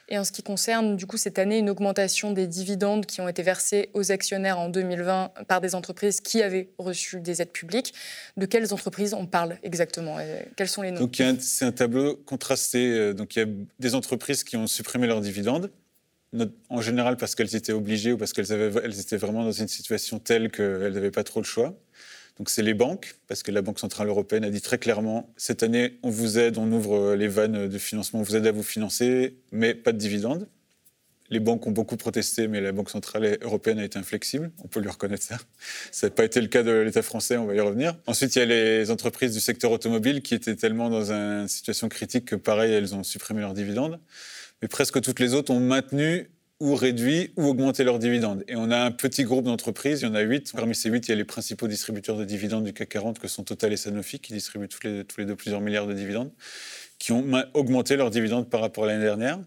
Et 0.08 0.18
en 0.18 0.24
ce 0.24 0.32
qui 0.32 0.42
concerne, 0.42 0.96
du 0.96 1.06
coup, 1.06 1.16
cette 1.16 1.38
année, 1.38 1.58
une 1.58 1.70
augmentation 1.70 2.32
des 2.32 2.46
dividendes 2.46 3.06
qui 3.06 3.20
ont 3.20 3.28
été 3.28 3.42
versés 3.42 3.88
aux 3.94 4.12
actionnaires 4.12 4.58
en 4.58 4.68
2020 4.68 5.32
par 5.48 5.60
des 5.62 5.74
entreprises 5.74 6.20
qui 6.20 6.42
avaient 6.42 6.68
reçu 6.78 7.20
des 7.20 7.40
aides 7.40 7.52
publiques. 7.52 7.94
De 8.36 8.44
quelles 8.44 8.74
entreprises 8.74 9.14
on 9.14 9.26
parle 9.26 9.58
exactement 9.62 10.18
Quels 10.56 10.68
sont 10.68 10.82
les 10.82 10.90
noms? 10.90 11.10
C'est 11.40 11.64
un 11.64 11.72
tableau 11.72 12.16
contrasté. 12.16 12.90
Euh, 12.90 13.14
donc, 13.14 13.36
il 13.36 13.38
y 13.38 13.42
a 13.42 13.46
des 13.78 13.94
entreprises 13.94 14.44
qui 14.44 14.56
ont 14.56 14.66
supprimé 14.66 15.06
leurs 15.06 15.22
dividendes, 15.22 15.70
en 16.68 16.80
général 16.80 17.16
parce 17.16 17.34
qu'elles 17.34 17.54
étaient 17.54 17.72
obligées 17.72 18.12
ou 18.12 18.18
parce 18.18 18.32
qu'elles 18.32 18.50
elles 18.52 19.00
étaient 19.00 19.16
vraiment 19.16 19.44
dans 19.44 19.52
une 19.52 19.68
situation 19.68 20.18
telle 20.18 20.50
qu'elles 20.50 20.92
n'avaient 20.92 21.10
pas 21.10 21.24
trop 21.24 21.40
le 21.40 21.46
choix. 21.46 21.74
Donc 22.38 22.50
c'est 22.50 22.62
les 22.62 22.74
banques, 22.74 23.14
parce 23.28 23.42
que 23.42 23.52
la 23.52 23.62
Banque 23.62 23.78
Centrale 23.78 24.08
Européenne 24.08 24.44
a 24.44 24.50
dit 24.50 24.60
très 24.60 24.78
clairement, 24.78 25.32
cette 25.36 25.62
année, 25.62 25.98
on 26.02 26.10
vous 26.10 26.38
aide, 26.38 26.58
on 26.58 26.70
ouvre 26.72 26.94
euh, 26.94 27.16
les 27.16 27.28
vannes 27.28 27.68
de 27.68 27.78
financement, 27.78 28.20
on 28.20 28.22
vous 28.22 28.34
aide 28.34 28.46
à 28.46 28.52
vous 28.52 28.64
financer, 28.64 29.36
mais 29.52 29.74
pas 29.74 29.92
de 29.92 29.98
dividendes. 29.98 30.48
Les 31.30 31.40
banques 31.40 31.66
ont 31.66 31.70
beaucoup 31.70 31.96
protesté, 31.96 32.48
mais 32.48 32.60
la 32.60 32.72
Banque 32.72 32.90
Centrale 32.90 33.38
Européenne 33.40 33.78
a 33.78 33.84
été 33.84 33.98
inflexible, 33.98 34.50
on 34.62 34.68
peut 34.68 34.80
lui 34.80 34.90
reconnaître 34.90 35.22
ça. 35.22 35.38
Ça 35.90 36.08
n'a 36.08 36.10
pas 36.10 36.24
été 36.24 36.40
le 36.40 36.48
cas 36.48 36.62
de 36.62 36.72
l'État 36.72 37.02
français, 37.02 37.36
on 37.36 37.46
va 37.46 37.54
y 37.54 37.60
revenir. 37.60 37.96
Ensuite, 38.06 38.36
il 38.36 38.40
y 38.40 38.42
a 38.42 38.46
les 38.46 38.90
entreprises 38.90 39.32
du 39.32 39.40
secteur 39.40 39.70
automobile 39.70 40.20
qui 40.20 40.34
étaient 40.34 40.56
tellement 40.56 40.90
dans 40.90 41.12
une 41.12 41.48
situation 41.48 41.88
critique 41.88 42.26
que, 42.26 42.36
pareil, 42.36 42.72
elles 42.72 42.94
ont 42.94 43.04
supprimé 43.04 43.40
leurs 43.40 43.54
dividendes. 43.54 44.00
Mais 44.60 44.68
presque 44.68 45.00
toutes 45.00 45.20
les 45.20 45.34
autres 45.34 45.52
ont 45.52 45.60
maintenu 45.60 46.30
ou 46.64 46.74
réduit 46.76 47.30
ou 47.36 47.46
augmenté 47.46 47.84
leurs 47.84 47.98
dividendes. 47.98 48.42
Et 48.48 48.56
on 48.56 48.70
a 48.70 48.78
un 48.78 48.90
petit 48.90 49.24
groupe 49.24 49.44
d'entreprises, 49.44 50.00
il 50.00 50.04
y 50.06 50.08
en 50.08 50.14
a 50.14 50.22
huit. 50.22 50.50
Parmi 50.56 50.74
ces 50.74 50.88
huit, 50.88 51.06
il 51.06 51.10
y 51.10 51.12
a 51.12 51.16
les 51.16 51.24
principaux 51.24 51.68
distributeurs 51.68 52.16
de 52.16 52.24
dividendes 52.24 52.64
du 52.64 52.72
CAC 52.72 52.88
40, 52.88 53.18
que 53.18 53.28
sont 53.28 53.44
Total 53.44 53.70
et 53.74 53.76
Sanofi, 53.76 54.18
qui 54.18 54.32
distribuent 54.32 54.68
tous 54.68 54.82
les, 54.82 55.04
tous 55.04 55.20
les 55.20 55.26
deux 55.26 55.36
plusieurs 55.36 55.60
milliards 55.60 55.86
de 55.86 55.92
dividendes, 55.92 56.30
qui 56.98 57.12
ont 57.12 57.22
augmenté 57.52 57.96
leurs 57.96 58.08
dividendes 58.08 58.48
par 58.48 58.62
rapport 58.62 58.84
à 58.84 58.86
l'année 58.86 59.04
dernière 59.04 59.40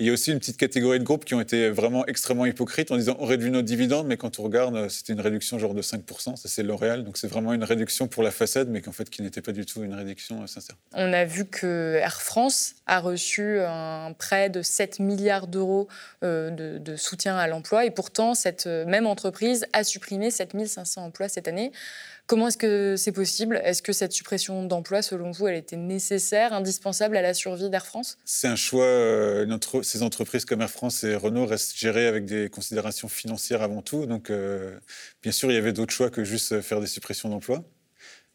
il 0.00 0.06
y 0.06 0.10
a 0.10 0.12
aussi 0.12 0.32
une 0.32 0.38
petite 0.38 0.56
catégorie 0.56 0.98
de 0.98 1.04
groupes 1.04 1.26
qui 1.26 1.34
ont 1.34 1.40
été 1.40 1.68
vraiment 1.68 2.06
extrêmement 2.06 2.46
hypocrites 2.46 2.90
en 2.90 2.96
disant 2.96 3.16
on 3.20 3.26
réduit 3.26 3.50
nos 3.50 3.60
dividendes, 3.60 4.06
mais 4.06 4.16
quand 4.16 4.38
on 4.38 4.42
regarde, 4.42 4.74
euh, 4.74 4.88
c'était 4.88 5.12
une 5.12 5.20
réduction 5.20 5.58
genre 5.58 5.74
de 5.74 5.82
5%, 5.82 6.36
ça 6.36 6.48
c'est 6.48 6.62
L'Oréal, 6.62 7.04
donc 7.04 7.18
c'est 7.18 7.26
vraiment 7.26 7.52
une 7.52 7.64
réduction 7.64 8.08
pour 8.08 8.22
la 8.22 8.30
façade, 8.30 8.68
mais 8.70 8.80
qu'en 8.80 8.92
fait 8.92 9.10
qui 9.10 9.20
n'était 9.20 9.42
pas 9.42 9.52
du 9.52 9.66
tout 9.66 9.82
une 9.82 9.92
réduction 9.92 10.42
euh, 10.42 10.46
sincère. 10.46 10.76
On 10.94 11.12
a 11.12 11.26
vu 11.26 11.44
que 11.44 11.96
Air 12.00 12.22
France 12.22 12.76
a 12.86 12.98
reçu 12.98 13.60
un 13.60 14.14
prêt 14.18 14.48
de 14.48 14.62
7 14.62 15.00
milliards 15.00 15.46
d'euros 15.46 15.86
euh, 16.24 16.50
de, 16.50 16.78
de, 16.78 16.96
soutien 16.96 17.36
à 17.36 17.46
l'emploi, 17.46 17.84
et 17.84 17.90
pourtant 17.90 18.34
cette 18.34 18.66
même 18.66 19.06
entreprise 19.06 19.66
a 19.74 19.84
supprimé 19.84 20.30
7500 20.30 21.04
emplois 21.04 21.28
cette 21.28 21.46
année. 21.46 21.72
Comment 22.30 22.46
est-ce 22.46 22.58
que 22.58 22.94
c'est 22.96 23.10
possible? 23.10 23.60
Est-ce 23.64 23.82
que 23.82 23.92
cette 23.92 24.12
suppression 24.12 24.64
d'emplois, 24.64 25.02
selon 25.02 25.32
vous, 25.32 25.48
elle 25.48 25.56
était 25.56 25.74
nécessaire, 25.74 26.52
indispensable 26.52 27.16
à 27.16 27.22
la 27.22 27.34
survie 27.34 27.70
d'Air 27.70 27.84
France? 27.84 28.18
C'est 28.24 28.46
un 28.46 28.54
choix. 28.54 28.84
Euh, 28.84 29.58
ces 29.82 30.04
entreprises 30.04 30.44
comme 30.44 30.60
Air 30.60 30.70
France 30.70 31.02
et 31.02 31.16
Renault 31.16 31.44
restent 31.44 31.76
gérées 31.76 32.06
avec 32.06 32.26
des 32.26 32.48
considérations 32.48 33.08
financières 33.08 33.62
avant 33.62 33.82
tout. 33.82 34.06
Donc, 34.06 34.30
euh, 34.30 34.78
bien 35.24 35.32
sûr, 35.32 35.50
il 35.50 35.54
y 35.54 35.56
avait 35.56 35.72
d'autres 35.72 35.92
choix 35.92 36.08
que 36.08 36.22
juste 36.22 36.60
faire 36.60 36.80
des 36.80 36.86
suppressions 36.86 37.30
d'emplois. 37.30 37.64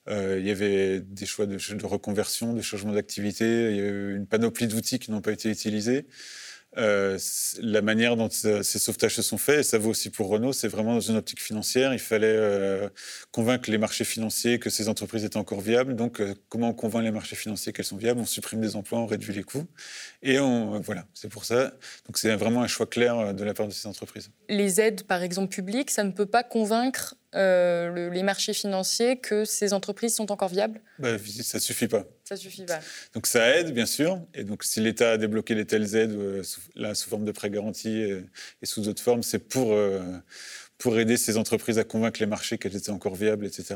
Euh, 0.10 0.40
il 0.42 0.46
y 0.46 0.52
avait 0.52 1.00
des 1.00 1.26
choix 1.26 1.46
de, 1.46 1.56
de 1.56 1.86
reconversion, 1.86 2.52
de 2.52 2.62
changement 2.62 2.92
d'activité. 2.92 3.72
Il 3.72 3.78
y 3.78 3.80
a 3.80 3.86
eu 3.86 4.14
une 4.18 4.28
panoplie 4.28 4.68
d'outils 4.68 5.00
qui 5.00 5.10
n'ont 5.10 5.22
pas 5.22 5.32
été 5.32 5.50
utilisés. 5.50 6.06
Euh, 6.78 7.18
la 7.60 7.82
manière 7.82 8.16
dont 8.18 8.30
ces 8.30 8.64
sauvetages 8.64 9.16
se 9.16 9.22
sont 9.22 9.38
faits, 9.38 9.60
et 9.60 9.64
ça 9.64 9.78
vaut 9.78 9.92
aussi 9.92 10.10
pour 10.10 10.28
Renault, 10.28 10.54
c'est 10.54 10.68
vraiment 10.68 10.94
dans 10.94 11.00
une 11.00 11.16
optique 11.16 11.42
financière. 11.42 11.94
Il 11.94 12.00
fallait 12.00 12.28
euh, 12.28 12.90
convaincre 13.32 13.70
les 13.70 13.78
marchés 13.78 14.04
financiers 14.04 14.60
que 14.60 14.70
ces 14.70 14.90
entreprises 14.90 15.24
étaient 15.24 15.38
encore 15.38 15.62
viables. 15.62 15.96
Donc, 15.96 16.20
euh, 16.20 16.34
comment 16.50 16.70
on 16.70 16.74
convainc 16.74 17.04
les 17.04 17.12
marchés 17.12 17.36
financiers 17.36 17.72
qu'elles 17.74 17.86
sont 17.86 17.98
viables? 17.98 18.20
On 18.20 18.26
supprime 18.26 18.62
des 18.62 18.76
emplois, 18.76 19.00
on 19.00 19.06
réduit 19.06 19.34
les 19.34 19.44
coûts. 19.44 19.66
Et 20.22 20.40
on, 20.40 20.80
voilà, 20.82 21.06
c'est 21.14 21.30
pour 21.30 21.46
ça. 21.46 21.72
Donc, 22.08 22.18
c'est 22.18 22.36
vraiment 22.36 22.62
un 22.62 22.68
choix 22.68 22.86
clair 22.86 23.34
de 23.34 23.44
la 23.44 23.54
part 23.54 23.68
de 23.68 23.74
ces 23.74 23.88
entreprises. 23.88 24.30
Les 24.50 24.82
aides, 24.82 25.04
par 25.04 25.24
exemple, 25.24 25.54
publiques, 25.54 25.92
ça 25.92 26.04
ne 26.04 26.12
peut 26.12 26.26
pas 26.26 26.44
convaincre 26.44 27.16
euh, 27.34 28.10
les 28.10 28.24
marchés 28.24 28.54
financiers 28.54 29.18
que 29.18 29.46
ces 29.46 29.74
entreprises 29.74 30.16
sont 30.16 30.32
encore 30.32 30.50
viables? 30.50 30.82
Bah, 31.00 31.18
Ça 31.42 31.58
ne 31.58 31.62
suffit 31.62 31.88
pas. 31.88 32.06
Ça 32.24 32.36
suffit 32.36 32.64
pas. 32.64 32.80
Donc 33.14 33.28
ça 33.28 33.48
aide, 33.50 33.74
bien 33.74 33.86
sûr. 33.86 34.22
Et 34.34 34.44
donc 34.44 34.64
si 34.64 34.80
l'État 34.80 35.12
a 35.12 35.18
débloqué 35.18 35.56
les 35.56 35.66
telles 35.66 35.96
aides, 35.96 36.12
euh, 36.12 36.44
sous, 36.44 36.62
là, 36.76 36.96
sous 36.96 37.10
forme 37.10 37.26
de 37.26 37.32
prêts 37.32 37.50
garantis 37.50 38.02
et, 38.02 38.26
sous 38.64 38.82
d'autres 38.82 39.02
formes, 39.02 39.24
c'est 39.24 39.40
pour, 39.40 39.74
euh, 39.74 40.02
pour 40.78 40.98
aider 40.98 41.18
ces 41.18 41.38
entreprises 41.38 41.78
à 41.78 41.84
convaincre 41.84 42.20
les 42.20 42.26
marchés 42.26 42.58
qu'elles 42.58 42.76
étaient 42.76 42.92
encore 42.92 43.16
viables, 43.16 43.46
etc. 43.46 43.76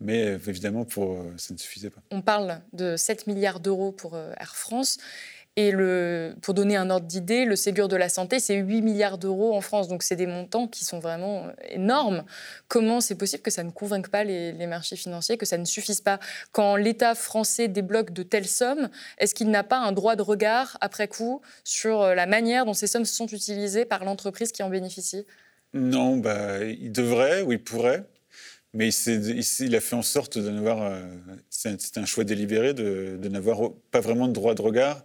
Mais 0.00 0.38
évidemment, 0.46 0.84
pour, 0.84 1.22
ça 1.36 1.54
ne 1.54 1.58
suffisait 1.58 1.90
pas. 1.90 2.00
On 2.10 2.22
parle 2.22 2.60
de 2.72 2.96
7 2.96 3.26
milliards 3.26 3.60
d'euros 3.60 3.92
pour 3.92 4.16
Air 4.16 4.56
France. 4.56 4.98
Et 5.56 5.72
le, 5.72 6.36
pour 6.42 6.54
donner 6.54 6.76
un 6.76 6.90
ordre 6.90 7.06
d'idée, 7.06 7.44
le 7.44 7.56
Ségur 7.56 7.88
de 7.88 7.96
la 7.96 8.08
santé, 8.08 8.38
c'est 8.38 8.54
8 8.54 8.82
milliards 8.82 9.18
d'euros 9.18 9.54
en 9.54 9.60
France. 9.60 9.88
Donc, 9.88 10.04
c'est 10.04 10.14
des 10.14 10.26
montants 10.26 10.68
qui 10.68 10.84
sont 10.84 11.00
vraiment 11.00 11.46
euh, 11.46 11.50
énormes. 11.68 12.24
Comment 12.68 13.00
c'est 13.00 13.16
possible 13.16 13.42
que 13.42 13.50
ça 13.50 13.64
ne 13.64 13.70
convainque 13.70 14.08
pas 14.08 14.22
les, 14.22 14.66
marchés 14.66 14.94
financiers, 14.94 15.36
que 15.36 15.46
ça 15.46 15.58
ne 15.58 15.64
suffise 15.64 16.00
pas? 16.00 16.20
Quand 16.52 16.76
l'État 16.76 17.16
français 17.16 17.66
débloque 17.66 18.12
de 18.12 18.22
telles 18.22 18.46
sommes, 18.46 18.90
est-ce 19.18 19.34
qu'il 19.34 19.50
n'a 19.50 19.64
pas 19.64 19.78
un 19.78 19.90
droit 19.90 20.14
de 20.14 20.22
regard, 20.22 20.78
après 20.80 21.08
coup, 21.08 21.42
sur 21.64 22.00
euh, 22.00 22.14
la 22.14 22.26
manière 22.26 22.64
dont 22.64 22.74
ces 22.74 22.86
sommes 22.86 23.04
sont 23.04 23.26
utilisées 23.26 23.84
par 23.84 24.04
l'entreprise 24.04 24.52
qui 24.52 24.62
en 24.62 24.70
bénéficie? 24.70 25.26
Non, 25.74 26.16
bah, 26.16 26.64
il 26.64 26.92
devrait 26.92 27.42
ou 27.42 27.52
il 27.52 27.62
pourrait. 27.62 28.04
Mais 28.72 28.88
il, 28.88 29.74
a 29.74 29.80
fait 29.80 29.96
en 29.96 30.02
sorte 30.02 30.38
de 30.38 30.48
n'avoir, 30.48 30.82
euh, 30.82 31.02
c'était 31.48 31.98
un 31.98 32.06
choix 32.06 32.22
délibéré, 32.22 32.72
de, 32.72 33.18
n'avoir 33.28 33.72
pas 33.90 33.98
vraiment 33.98 34.28
de 34.28 34.32
droit 34.32 34.54
de 34.54 34.62
regard, 34.62 35.02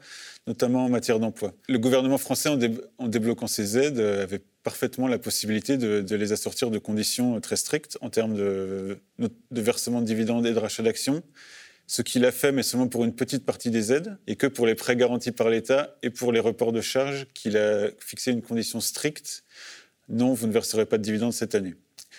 notamment 0.47 0.85
en 0.85 0.89
matière 0.89 1.19
d'emploi. 1.19 1.53
Le 1.67 1.79
gouvernement 1.79 2.17
français, 2.17 2.49
en, 2.97 3.07
débloquant 3.07 3.47
ces 3.47 3.77
aides, 3.77 3.99
avait 3.99 4.41
parfaitement 4.63 5.07
la 5.07 5.17
possibilité 5.17 5.77
de, 5.77 6.15
les 6.15 6.31
assortir 6.31 6.71
de 6.71 6.77
conditions 6.77 7.39
très 7.41 7.55
strictes 7.55 7.97
en 8.01 8.09
termes 8.09 8.35
de, 8.35 8.99
de 9.19 9.61
versement 9.61 10.01
de 10.01 10.05
dividendes 10.05 10.45
et 10.45 10.53
de 10.53 10.59
rachat 10.59 10.83
d'actions 10.83 11.23
ce 11.87 12.01
qu'il 12.01 12.25
a 12.25 12.31
fait, 12.31 12.51
mais 12.51 12.63
seulement 12.63 12.87
pour 12.87 13.05
une 13.05 13.13
petite 13.13 13.45
partie 13.45 13.69
des 13.69 13.93
aides, 13.93 14.17
et 14.25 14.35
que 14.35 14.47
pour 14.47 14.65
les 14.65 14.73
prêts 14.73 14.95
garantis 14.95 15.31
par 15.31 15.51
l'État 15.51 15.95
et 16.01 16.09
pour 16.09 16.31
les 16.31 16.39
reports 16.39 16.71
de 16.71 16.81
charges, 16.81 17.27
qu'il 17.35 17.57
a 17.57 17.89
fixé 17.99 18.31
une 18.31 18.41
condition 18.41 18.79
stricte 18.79 19.43
non, 20.09 20.33
vous 20.33 20.47
ne 20.47 20.51
verserez 20.51 20.85
pas 20.85 20.97
de 20.97 21.03
dividendes 21.03 21.33
cette 21.33 21.55
année. 21.55 21.75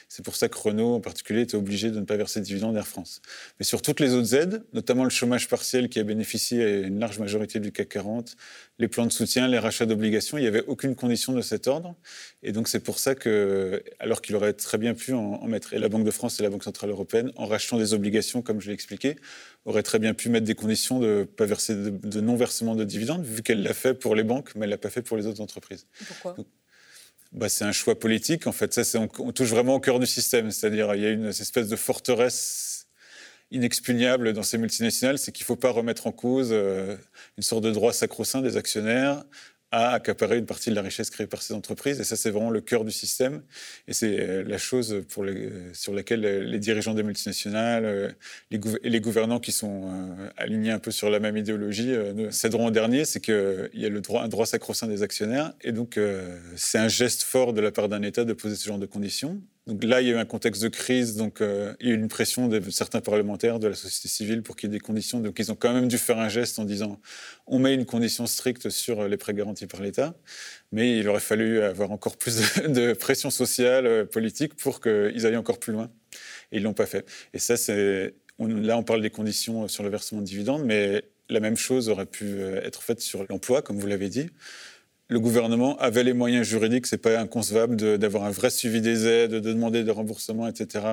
C'est 0.08 0.24
pour 0.24 0.36
ça 0.36 0.48
que 0.48 0.58
Renault, 0.58 0.94
en 0.94 1.00
particulier, 1.00 1.42
était 1.42 1.56
obligé 1.56 1.90
de 1.90 2.00
ne 2.00 2.04
pas 2.04 2.16
verser 2.16 2.40
de 2.40 2.44
dividendes 2.44 2.76
Air 2.76 2.86
France. 2.86 3.20
Mais 3.58 3.64
sur 3.64 3.82
toutes 3.82 4.00
les 4.00 4.14
autres 4.14 4.34
aides, 4.34 4.64
notamment 4.72 5.04
le 5.04 5.10
chômage 5.10 5.48
partiel 5.48 5.88
qui 5.88 5.98
a 5.98 6.04
bénéficié 6.04 6.64
à 6.64 6.68
une 6.80 6.98
large 7.00 7.18
majorité 7.18 7.60
du 7.60 7.72
CAC 7.72 7.88
40, 7.88 8.36
les 8.78 8.88
plans 8.88 9.06
de 9.06 9.12
soutien, 9.12 9.48
les 9.48 9.58
rachats 9.58 9.86
d'obligations, 9.86 10.38
il 10.38 10.42
n'y 10.42 10.46
avait 10.46 10.64
aucune 10.66 10.94
condition 10.94 11.32
de 11.32 11.40
cet 11.40 11.66
ordre. 11.66 11.94
Et 12.42 12.52
donc 12.52 12.68
c'est 12.68 12.80
pour 12.80 12.98
ça 12.98 13.14
que, 13.14 13.82
alors 13.98 14.20
qu'il 14.20 14.36
aurait 14.36 14.52
très 14.52 14.78
bien 14.78 14.94
pu 14.94 15.12
en, 15.12 15.46
mettre, 15.46 15.74
et 15.74 15.78
la 15.78 15.88
Banque 15.88 16.04
de 16.04 16.10
France 16.10 16.38
et 16.40 16.42
la 16.42 16.50
Banque 16.50 16.64
Centrale 16.64 16.90
Européenne, 16.90 17.32
en 17.36 17.46
rachetant 17.46 17.78
des 17.78 17.94
obligations, 17.94 18.42
comme 18.42 18.60
je 18.60 18.68
l'ai 18.68 18.74
expliqué, 18.74 19.16
auraient 19.64 19.82
très 19.82 19.98
bien 19.98 20.14
pu 20.14 20.28
mettre 20.28 20.46
des 20.46 20.54
conditions 20.54 21.00
de, 21.00 21.24
pas 21.24 21.46
verser 21.46 21.74
de, 21.74 22.20
non-versement 22.20 22.74
de 22.74 22.84
dividendes, 22.84 23.24
vu 23.24 23.42
qu'elle 23.42 23.62
l'a 23.62 23.74
fait 23.74 23.94
pour 23.94 24.14
les 24.14 24.24
banques, 24.24 24.54
mais 24.54 24.64
elle 24.64 24.70
ne 24.70 24.74
l'a 24.74 24.78
pas 24.78 24.90
fait 24.90 25.02
pour 25.02 25.16
les 25.16 25.26
autres 25.26 25.40
entreprises. 25.40 25.86
Pourquoi? 26.06 26.36
Bah, 27.36 27.48
c'est 27.50 27.64
un 27.64 27.72
choix 27.72 27.98
politique. 27.98 28.46
En 28.46 28.52
fait, 28.52 28.72
ça, 28.72 28.98
on, 28.98 29.32
touche 29.32 29.50
vraiment 29.50 29.74
au 29.74 29.80
cœur 29.80 30.00
du 30.00 30.06
système. 30.06 30.50
C'est-à-dire, 30.50 30.94
il 30.94 31.02
y 31.02 31.06
a 31.06 31.10
une 31.10 31.26
espèce 31.26 31.68
de 31.68 31.76
forteresse 31.76 32.88
inexpugnable 33.50 34.32
dans 34.32 34.42
ces 34.42 34.58
multinationales, 34.58 35.18
c'est 35.18 35.30
qu'il 35.30 35.44
ne 35.44 35.46
faut 35.46 35.56
pas 35.56 35.70
remettre 35.70 36.08
en 36.08 36.12
cause 36.12 36.48
euh, 36.50 36.96
une 37.36 37.44
sorte 37.44 37.62
de 37.62 37.70
droit 37.70 37.92
sacro-saint 37.92 38.42
des 38.42 38.56
actionnaires 38.56 39.22
à 39.72 39.92
accaparer 39.92 40.38
une 40.38 40.46
partie 40.46 40.70
de 40.70 40.74
la 40.74 40.82
richesse 40.82 41.10
créée 41.10 41.26
par 41.26 41.42
ces 41.42 41.52
entreprises. 41.52 42.00
Et 42.00 42.04
ça, 42.04 42.16
c'est 42.16 42.30
vraiment 42.30 42.50
le 42.50 42.60
cœur 42.60 42.84
du 42.84 42.92
système. 42.92 43.42
Et 43.88 43.92
c'est 43.92 44.20
euh, 44.20 44.44
la 44.44 44.58
chose 44.58 45.04
pour 45.08 45.24
les, 45.24 45.50
sur 45.72 45.92
laquelle 45.92 46.20
les 46.20 46.58
dirigeants 46.58 46.94
des 46.94 47.02
multinationales 47.02 47.84
euh, 47.84 48.10
les 48.50 48.60
et 48.82 48.90
les 48.90 49.00
gouvernants 49.00 49.40
qui 49.40 49.52
sont 49.52 49.90
euh, 50.18 50.28
alignés 50.36 50.70
un 50.70 50.78
peu 50.78 50.90
sur 50.90 51.10
la 51.10 51.18
même 51.18 51.36
idéologie 51.36 51.94
céderont 52.30 52.66
au 52.66 52.70
dernier. 52.70 53.04
C'est 53.04 53.20
qu'il 53.20 53.70
y 53.74 53.84
a 53.84 53.88
le 53.88 54.00
droit, 54.00 54.22
un 54.22 54.28
droit 54.28 54.46
sacro-saint 54.46 54.86
des 54.86 55.02
actionnaires. 55.02 55.52
Et 55.62 55.72
donc, 55.72 55.98
c'est 56.56 56.78
un 56.78 56.88
geste 56.88 57.22
fort 57.22 57.52
de 57.52 57.60
la 57.60 57.72
part 57.72 57.88
d'un 57.88 58.02
État 58.02 58.24
de 58.24 58.32
poser 58.32 58.56
ce 58.56 58.66
genre 58.66 58.78
de 58.78 58.86
conditions. 58.86 59.40
Donc 59.66 59.82
là, 59.82 60.00
il 60.00 60.06
y 60.06 60.12
a 60.12 60.14
eu 60.14 60.18
un 60.18 60.24
contexte 60.24 60.62
de 60.62 60.68
crise, 60.68 61.16
donc 61.16 61.40
euh, 61.40 61.74
il 61.80 61.88
y 61.88 61.90
a 61.90 61.94
eu 61.94 61.98
une 61.98 62.06
pression 62.06 62.46
de 62.46 62.60
certains 62.70 63.00
parlementaires, 63.00 63.58
de 63.58 63.66
la 63.66 63.74
société 63.74 64.06
civile 64.08 64.42
pour 64.42 64.54
qu'il 64.54 64.70
y 64.70 64.72
ait 64.72 64.78
des 64.78 64.80
conditions. 64.80 65.18
Donc 65.18 65.40
ils 65.40 65.50
ont 65.50 65.56
quand 65.56 65.72
même 65.72 65.88
dû 65.88 65.98
faire 65.98 66.18
un 66.20 66.28
geste 66.28 66.60
en 66.60 66.64
disant 66.64 67.00
on 67.48 67.58
met 67.58 67.74
une 67.74 67.84
condition 67.84 68.26
stricte 68.26 68.70
sur 68.70 69.08
les 69.08 69.16
prêts 69.16 69.34
garantis 69.34 69.66
par 69.66 69.80
l'État, 69.82 70.14
mais 70.70 70.98
il 70.98 71.08
aurait 71.08 71.18
fallu 71.18 71.60
avoir 71.62 71.90
encore 71.90 72.16
plus 72.16 72.36
de, 72.68 72.92
pression 72.92 73.30
sociale, 73.30 73.86
euh, 73.86 74.04
politique 74.04 74.54
pour 74.54 74.80
qu'ils 74.80 75.26
aillent 75.26 75.36
encore 75.36 75.58
plus 75.58 75.72
loin. 75.72 75.90
Et 76.52 76.58
ils 76.58 76.62
l'ont 76.62 76.74
pas 76.74 76.86
fait. 76.86 77.04
Et 77.34 77.40
ça, 77.40 77.56
c'est 77.56 78.14
là, 78.38 78.78
on 78.78 78.84
parle 78.84 79.02
des 79.02 79.10
conditions 79.10 79.66
sur 79.66 79.82
le 79.82 79.90
versement 79.90 80.20
de 80.20 80.26
dividendes, 80.26 80.64
mais 80.64 81.02
la 81.28 81.40
même 81.40 81.56
chose 81.56 81.88
aurait 81.88 82.06
pu 82.06 82.24
euh, 82.24 82.62
être 82.62 82.84
faite 82.84 83.00
sur 83.00 83.26
l'emploi, 83.28 83.62
comme 83.62 83.78
vous 83.80 83.88
l'avez 83.88 84.10
dit 84.10 84.30
le 85.08 85.20
gouvernement 85.20 85.76
avait 85.78 86.02
les 86.02 86.12
moyens 86.12 86.46
juridiques, 86.46 86.86
c'est 86.86 86.98
pas 86.98 87.18
inconcevable 87.20 87.76
d'avoir 87.98 88.24
un 88.24 88.30
vrai 88.30 88.50
suivi 88.50 88.80
des 88.80 89.06
aides, 89.06 89.30
de 89.30 89.40
demander 89.40 89.84
des 89.84 89.92
remboursements, 89.92 90.48
etc. 90.48 90.84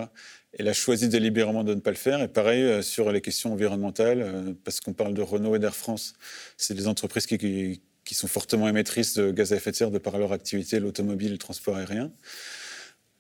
Elle 0.58 0.68
a 0.68 0.74
choisi 0.74 1.08
délibérément 1.08 1.64
de 1.64 1.74
ne 1.74 1.80
pas 1.80 1.90
le 1.90 1.96
faire. 1.96 2.22
Et 2.22 2.28
pareil 2.28 2.62
euh, 2.62 2.82
sur 2.84 3.12
les 3.12 3.22
questions 3.22 3.54
environnementales, 3.54 4.22
euh, 4.22 4.54
parce 4.64 4.82
qu'on 4.82 4.94
parle 4.94 5.16
de 5.16 5.24
Renault 5.24 5.56
et 5.56 5.60
d'Air 5.60 5.76
France, 5.76 6.14
c'est 6.58 6.76
des 6.76 6.88
entreprises 6.88 7.26
qui, 7.26 7.82
qui, 8.06 8.16
sont 8.16 8.28
fortement 8.28 8.68
émettrices 8.68 9.16
de 9.16 9.32
gaz 9.32 9.52
à 9.52 9.56
effet 9.56 9.72
de 9.72 9.76
serre 9.76 9.92
de 9.92 9.98
par 9.98 10.20
leur 10.20 10.32
activité, 10.32 10.80
l'automobile, 10.80 11.32
le 11.32 11.38
transport 11.40 11.76
aérien 11.76 12.12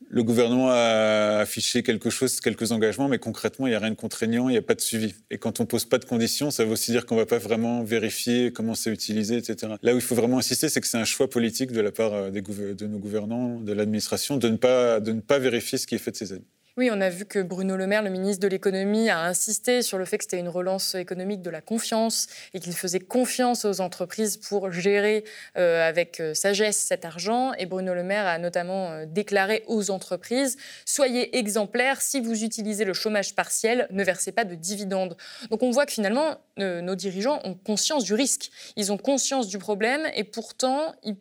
le 0.09 0.23
gouvernement 0.23 0.69
a 0.71 1.39
affiché 1.39 1.83
quelque 1.83 2.09
chose, 2.09 2.39
quelques 2.39 2.71
engagements, 2.71 3.07
mais 3.07 3.19
concrètement, 3.19 3.67
il 3.67 3.71
n'y 3.71 3.75
a 3.75 3.79
rien 3.79 3.91
de 3.91 3.95
contraignant, 3.95 4.49
il 4.49 4.53
n'y 4.53 4.57
a 4.57 4.61
pas 4.61 4.75
de 4.75 4.81
suivi. 4.81 5.15
Et 5.31 5.37
quand 5.37 5.59
on 5.59 5.63
ne 5.63 5.67
pose 5.67 5.85
pas 5.85 5.97
de 5.97 6.05
conditions, 6.05 6.51
ça 6.51 6.65
veut 6.65 6.71
aussi 6.71 6.91
dire 6.91 7.05
qu'on 7.05 7.15
ne 7.15 7.21
va 7.21 7.25
pas 7.25 7.37
vraiment 7.37 7.83
vérifier 7.83 8.51
comment 8.51 8.75
c'est 8.75 8.91
utilisé, 8.91 9.37
etc. 9.37 9.73
Là 9.81 9.93
où 9.93 9.97
il 9.97 10.01
faut 10.01 10.15
vraiment 10.15 10.37
insister, 10.37 10.69
c'est 10.69 10.81
que 10.81 10.87
c'est 10.87 10.97
un 10.97 11.05
choix 11.05 11.29
politique 11.29 11.71
de 11.71 11.81
la 11.81 11.91
part 11.91 12.13
euh, 12.13 12.31
de 12.31 12.87
nos 12.87 12.99
gouvernants, 12.99 13.59
de 13.59 13.73
l'administration, 13.73 14.37
de, 14.37 14.49
ne 14.49 14.57
pas, 14.57 14.99
de 14.99 15.11
ne 15.11 15.21
pas 15.21 15.39
vérifier 15.39 15.77
ce 15.77 15.87
qui 15.87 15.95
est 15.95 15.99
fait 15.99 16.11
de 16.11 16.17
ces 16.17 16.33
aides. 16.33 16.45
Oui, 16.75 16.89
on 16.91 17.01
a 17.01 17.09
vu 17.09 17.25
que 17.25 17.37
Bruno 17.37 17.77
Le 17.77 17.85
Maire, 17.85 18.01
le 18.01 18.09
ministre 18.09 18.41
de 18.41 18.47
l'économie, 18.47 19.07
a 19.07 19.19
insisté 19.19 19.83
sur 19.83 19.99
le 19.99 20.05
fait 20.05 20.17
que 20.17 20.23
c'était 20.23 20.39
une 20.39 20.49
relance 20.49 20.95
économique 20.95 21.43
de 21.43 21.51
la 21.51 21.61
confiance 21.61 22.25
et 22.55 22.59
qu'il 22.59 22.73
faisait 22.73 22.99
confiance 22.99 23.63
aux 23.63 23.79
entreprises 23.79 24.37
pour 24.37 24.71
gérer 24.71 25.23
euh, 25.55 25.87
avec 25.87 26.19
euh, 26.19 26.33
sagesse 26.33 26.79
cet 26.79 27.05
argent. 27.05 27.53
Et 27.59 27.67
Bruno 27.67 27.93
Le 27.93 28.01
Maire 28.01 28.25
a 28.25 28.39
notamment 28.39 28.89
euh, 28.89 29.05
déclaré 29.05 29.63
aux 29.67 29.91
entreprises 29.91 30.57
soyez 30.83 31.37
exemplaires 31.37 32.01
si 32.01 32.19
vous 32.19 32.43
utilisez 32.43 32.85
le 32.85 32.93
chômage 32.93 33.35
partiel, 33.35 33.87
ne 33.91 34.03
versez 34.03 34.31
pas 34.31 34.43
de 34.43 34.55
dividendes. 34.55 35.15
Donc 35.51 35.61
on 35.61 35.69
voit 35.69 35.85
que 35.85 35.93
finalement 35.93 36.37
nos 36.57 36.95
dirigeants 36.95 37.39
ont 37.43 37.55
conscience 37.55 38.03
du 38.03 38.13
risque, 38.13 38.49
ils 38.75 38.91
ont 38.91 38.97
conscience 38.97 39.47
du 39.47 39.59
problème 39.59 40.07
et 40.15 40.23
pourtant 40.23 40.93
ils 41.03 41.17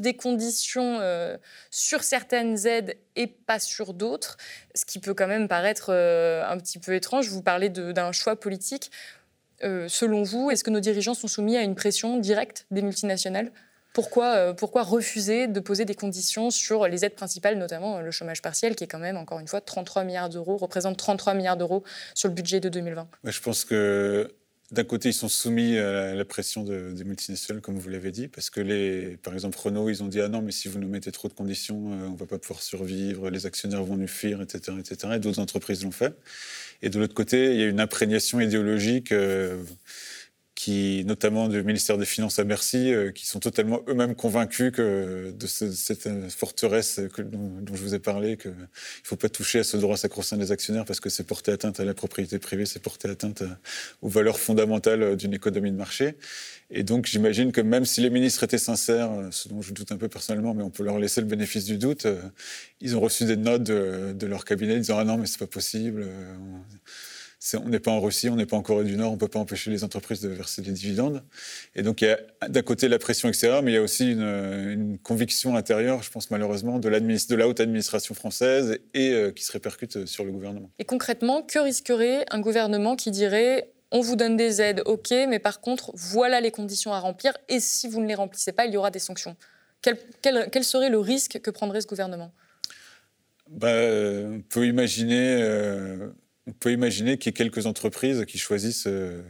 des 0.00 0.14
conditions 0.14 0.98
euh, 1.00 1.36
sur 1.70 2.02
certaines 2.02 2.66
aides 2.66 2.96
et 3.14 3.26
pas 3.26 3.58
sur 3.58 3.94
d'autres, 3.94 4.36
ce 4.74 4.84
qui 4.84 4.98
peut 4.98 5.14
quand 5.14 5.26
même 5.26 5.48
paraître 5.48 5.90
euh, 5.90 6.44
un 6.46 6.58
petit 6.58 6.78
peu 6.78 6.94
étrange. 6.94 7.28
Vous 7.28 7.42
parlez 7.42 7.68
d'un 7.68 8.12
choix 8.12 8.36
politique. 8.36 8.90
Euh, 9.64 9.88
selon 9.88 10.22
vous, 10.22 10.50
est-ce 10.50 10.64
que 10.64 10.70
nos 10.70 10.80
dirigeants 10.80 11.14
sont 11.14 11.28
soumis 11.28 11.56
à 11.56 11.62
une 11.62 11.74
pression 11.74 12.18
directe 12.18 12.66
des 12.70 12.82
multinationales? 12.82 13.52
Pourquoi, 13.94 14.52
pourquoi, 14.52 14.82
refuser 14.82 15.46
de 15.46 15.58
poser 15.58 15.86
des 15.86 15.94
conditions 15.94 16.50
sur 16.50 16.86
les 16.86 17.06
aides 17.06 17.14
principales, 17.14 17.56
notamment 17.56 18.00
le 18.00 18.10
chômage 18.10 18.42
partiel, 18.42 18.76
qui 18.76 18.84
est 18.84 18.86
quand 18.86 18.98
même, 18.98 19.16
encore 19.16 19.40
une 19.40 19.48
fois, 19.48 19.62
33 19.62 20.04
milliards 20.04 20.28
d'euros, 20.28 20.58
représente 20.58 20.98
33 20.98 21.32
milliards 21.32 21.56
d'euros 21.56 21.82
sur 22.14 22.28
le 22.28 22.34
budget 22.34 22.60
de 22.60 22.68
2020 22.68 23.08
Je 23.24 23.40
pense 23.40 23.64
que 23.64 24.30
d'un 24.72 24.82
côté, 24.82 25.10
ils 25.10 25.14
sont 25.14 25.28
soumis 25.28 25.78
à 25.78 26.14
la 26.14 26.24
pression 26.24 26.64
des 26.64 27.04
multinationales, 27.04 27.62
comme 27.62 27.78
vous 27.78 27.88
l'avez 27.88 28.10
dit, 28.10 28.26
parce 28.26 28.50
que, 28.50 28.60
les, 28.60 29.16
par 29.18 29.32
exemple, 29.32 29.56
Renault, 29.58 29.88
ils 29.88 30.02
ont 30.02 30.08
dit 30.08 30.20
Ah 30.20 30.28
non, 30.28 30.42
mais 30.42 30.50
si 30.50 30.66
vous 30.66 30.80
nous 30.80 30.88
mettez 30.88 31.12
trop 31.12 31.28
de 31.28 31.34
conditions, 31.34 31.92
euh, 31.92 32.06
on 32.08 32.12
ne 32.12 32.16
va 32.16 32.26
pas 32.26 32.38
pouvoir 32.38 32.60
survivre, 32.60 33.30
les 33.30 33.46
actionnaires 33.46 33.84
vont 33.84 33.96
nous 33.96 34.08
fuir, 34.08 34.42
etc. 34.42 34.76
etc. 34.78 35.14
et 35.14 35.18
d'autres 35.20 35.38
entreprises 35.38 35.84
l'ont 35.84 35.92
fait. 35.92 36.16
Et 36.82 36.90
de 36.90 36.98
l'autre 36.98 37.14
côté, 37.14 37.54
il 37.54 37.60
y 37.60 37.62
a 37.62 37.66
une 37.66 37.80
imprégnation 37.80 38.40
idéologique. 38.40 39.12
Euh, 39.12 39.62
qui, 40.56 41.04
notamment 41.04 41.48
du 41.48 41.62
ministère 41.62 41.98
des 41.98 42.06
Finances 42.06 42.38
à 42.38 42.44
Bercy, 42.44 42.92
euh, 42.92 43.12
qui 43.12 43.26
sont 43.26 43.40
totalement 43.40 43.82
eux-mêmes 43.88 44.14
convaincus 44.14 44.72
que 44.72 45.30
de 45.30 45.46
cette 45.46 46.08
forteresse 46.30 47.00
que, 47.14 47.20
dont, 47.20 47.62
je 47.74 47.82
vous 47.82 47.94
ai 47.94 47.98
parlé, 47.98 48.38
qu'il 48.38 48.52
ne 48.52 48.66
faut 49.04 49.16
pas 49.16 49.28
toucher 49.28 49.58
à 49.60 49.64
ce 49.64 49.76
droit 49.76 49.98
sacro-saint 49.98 50.38
des 50.38 50.52
actionnaires 50.52 50.86
parce 50.86 50.98
que 50.98 51.10
c'est 51.10 51.24
porter 51.24 51.52
atteinte 51.52 51.78
à 51.78 51.84
la 51.84 51.92
propriété 51.92 52.38
privée, 52.38 52.64
c'est 52.64 52.80
porter 52.80 53.10
atteinte 53.10 53.44
aux 54.00 54.08
valeurs 54.08 54.40
fondamentales 54.40 55.16
d'une 55.16 55.34
économie 55.34 55.70
de 55.70 55.76
marché. 55.76 56.16
Et 56.70 56.82
donc 56.82 57.04
j'imagine 57.04 57.52
que 57.52 57.60
même 57.60 57.84
si 57.84 58.00
les 58.00 58.10
ministres 58.10 58.42
étaient 58.42 58.56
sincères, 58.56 59.12
euh, 59.12 59.28
ce 59.30 59.48
dont 59.48 59.60
je 59.60 59.74
doute 59.74 59.92
un 59.92 59.98
peu 59.98 60.08
personnellement, 60.08 60.54
mais 60.54 60.62
on 60.62 60.70
peut 60.70 60.84
leur 60.84 60.98
laisser 60.98 61.20
le 61.20 61.26
bénéfice 61.26 61.66
du 61.66 61.76
doute, 61.76 62.06
euh, 62.06 62.20
ils 62.80 62.96
ont 62.96 63.00
reçu 63.00 63.26
des 63.26 63.36
notes 63.36 63.62
de, 63.62 64.26
leur 64.26 64.46
cabinet 64.46 64.78
disant 64.78 64.96
ah 64.98 65.04
non 65.04 65.18
mais 65.18 65.26
c'est 65.26 65.38
pas 65.38 65.46
possible 65.46 66.06
n'est 67.66 67.80
pas 67.80 67.90
en 67.90 68.00
Russie, 68.00 68.28
on 68.28 68.36
n'est 68.36 68.46
pas 68.46 68.56
en 68.56 68.62
Corée 68.62 68.84
du 68.84 68.96
Nord, 68.96 69.10
on 69.10 69.14
ne 69.14 69.18
peut 69.18 69.28
pas 69.28 69.38
empêcher 69.38 69.70
les 69.70 69.84
entreprises 69.84 70.20
de 70.20 70.28
verser 70.28 70.62
des 70.62 70.72
dividendes. 70.72 71.22
Et 71.74 71.82
donc 71.82 72.00
il 72.00 72.08
y 72.08 72.10
a 72.10 72.48
d'un 72.48 72.62
côté 72.62 72.88
la 72.88 72.98
pression 72.98 73.28
extérieure, 73.28 73.62
mais 73.62 73.72
il 73.72 73.74
y 73.74 73.78
a 73.78 73.82
aussi 73.82 74.12
une, 74.12 74.98
conviction 75.02 75.56
intérieure, 75.56 76.02
je 76.02 76.10
pense 76.10 76.30
malheureusement, 76.30 76.78
de, 76.78 76.88
de 76.88 77.34
la 77.34 77.48
haute 77.48 77.60
administration 77.60 78.14
française 78.14 78.78
et 78.94 79.10
euh, 79.10 79.30
qui 79.30 79.44
se 79.44 79.52
répercute 79.52 80.06
sur 80.06 80.24
le 80.24 80.32
gouvernement. 80.32 80.70
Et 80.78 80.84
concrètement, 80.84 81.42
que 81.42 81.58
risquerait 81.58 82.24
un 82.30 82.40
gouvernement 82.40 82.96
qui 82.96 83.10
dirait 83.10 83.70
on 83.92 84.00
vous 84.00 84.16
donne 84.16 84.36
des 84.36 84.60
aides, 84.60 84.82
ok, 84.84 85.10
mais 85.28 85.38
par 85.38 85.60
contre, 85.60 85.92
voilà 85.94 86.40
les 86.40 86.50
conditions 86.50 86.92
à 86.92 86.98
remplir, 86.98 87.32
et 87.48 87.60
si 87.60 87.86
vous 87.86 88.00
ne 88.00 88.06
les 88.06 88.16
remplissez 88.16 88.50
pas, 88.50 88.66
il 88.66 88.74
y 88.74 88.76
aura 88.76 88.90
des 88.90 88.98
sanctions. 88.98 89.36
Quel, 89.80 90.64
serait 90.64 90.90
le 90.90 90.98
risque 90.98 91.40
que 91.40 91.50
prendrait 91.50 91.80
ce 91.80 91.86
gouvernement? 91.86 92.32
Bah, 93.48 93.68
On 93.68 94.42
peut 94.48 94.66
imaginer... 94.66 95.40
Euh, 95.40 96.08
on 96.46 96.52
peut 96.52 96.72
imaginer 96.72 97.18
qu'il 97.18 97.30
y 97.30 97.34
ait 97.34 97.36
quelques 97.36 97.66
entreprises 97.66 98.24
qui 98.26 98.38
choisissent, 98.38 98.86
euh, 98.86 99.20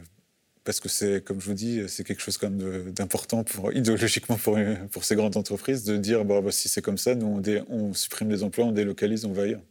parce 0.63 0.79
que 0.79 0.89
c'est, 0.89 1.23
comme 1.23 1.41
je 1.41 1.45
vous 1.45 1.53
dis, 1.53 1.81
c'est 1.87 2.03
quelque 2.03 2.21
chose 2.21 2.37
d'important 2.39 3.43
pour, 3.43 3.71
idéologiquement 3.73 4.37
pour, 4.37 5.03
ces 5.03 5.15
grandes 5.15 5.37
entreprises, 5.37 5.83
de 5.83 5.97
dire 5.97 6.25
bah, 6.25 6.41
si 6.51 6.69
c'est 6.69 6.81
comme 6.81 6.97
ça, 6.97 7.15
nous 7.15 7.41
on, 7.69 7.93
supprime 7.93 8.29
des 8.29 8.43
emplois, 8.43 8.65
on 8.65 8.71
délocalise, 8.71 9.25
on 9.25 9.31
va 9.31 9.43
ailleurs. 9.43 9.61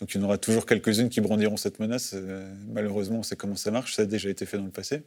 Donc 0.00 0.14
il 0.14 0.20
y 0.20 0.20
en 0.20 0.26
aura 0.26 0.38
toujours 0.38 0.66
quelques-unes 0.66 1.08
qui 1.08 1.20
brandiront 1.20 1.56
cette 1.56 1.80
menace. 1.80 2.12
Euh, 2.14 2.48
malheureusement, 2.68 3.20
on 3.20 3.22
sait 3.22 3.36
comment 3.36 3.56
ça 3.56 3.70
marche, 3.70 3.96
ça 3.96 4.02
a 4.02 4.06
déjà 4.06 4.28
été 4.28 4.46
fait 4.46 4.58
dans 4.58 4.64
le 4.64 4.70
passé. 4.70 5.02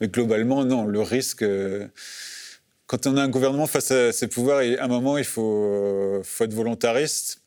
Mais 0.00 0.08
globalement, 0.08 0.64
non, 0.64 0.84
le 0.84 1.00
risque. 1.00 1.42
Euh, 1.42 1.86
quand 2.86 3.06
on 3.06 3.16
a 3.16 3.22
un 3.22 3.28
gouvernement 3.28 3.66
face 3.66 3.92
à 3.92 4.12
ses 4.12 4.28
pouvoirs, 4.28 4.58
à 4.58 4.84
un 4.84 4.88
moment, 4.88 5.16
il 5.16 5.24
faut 5.24 6.22
être 6.40 6.52
volontariste 6.52 7.43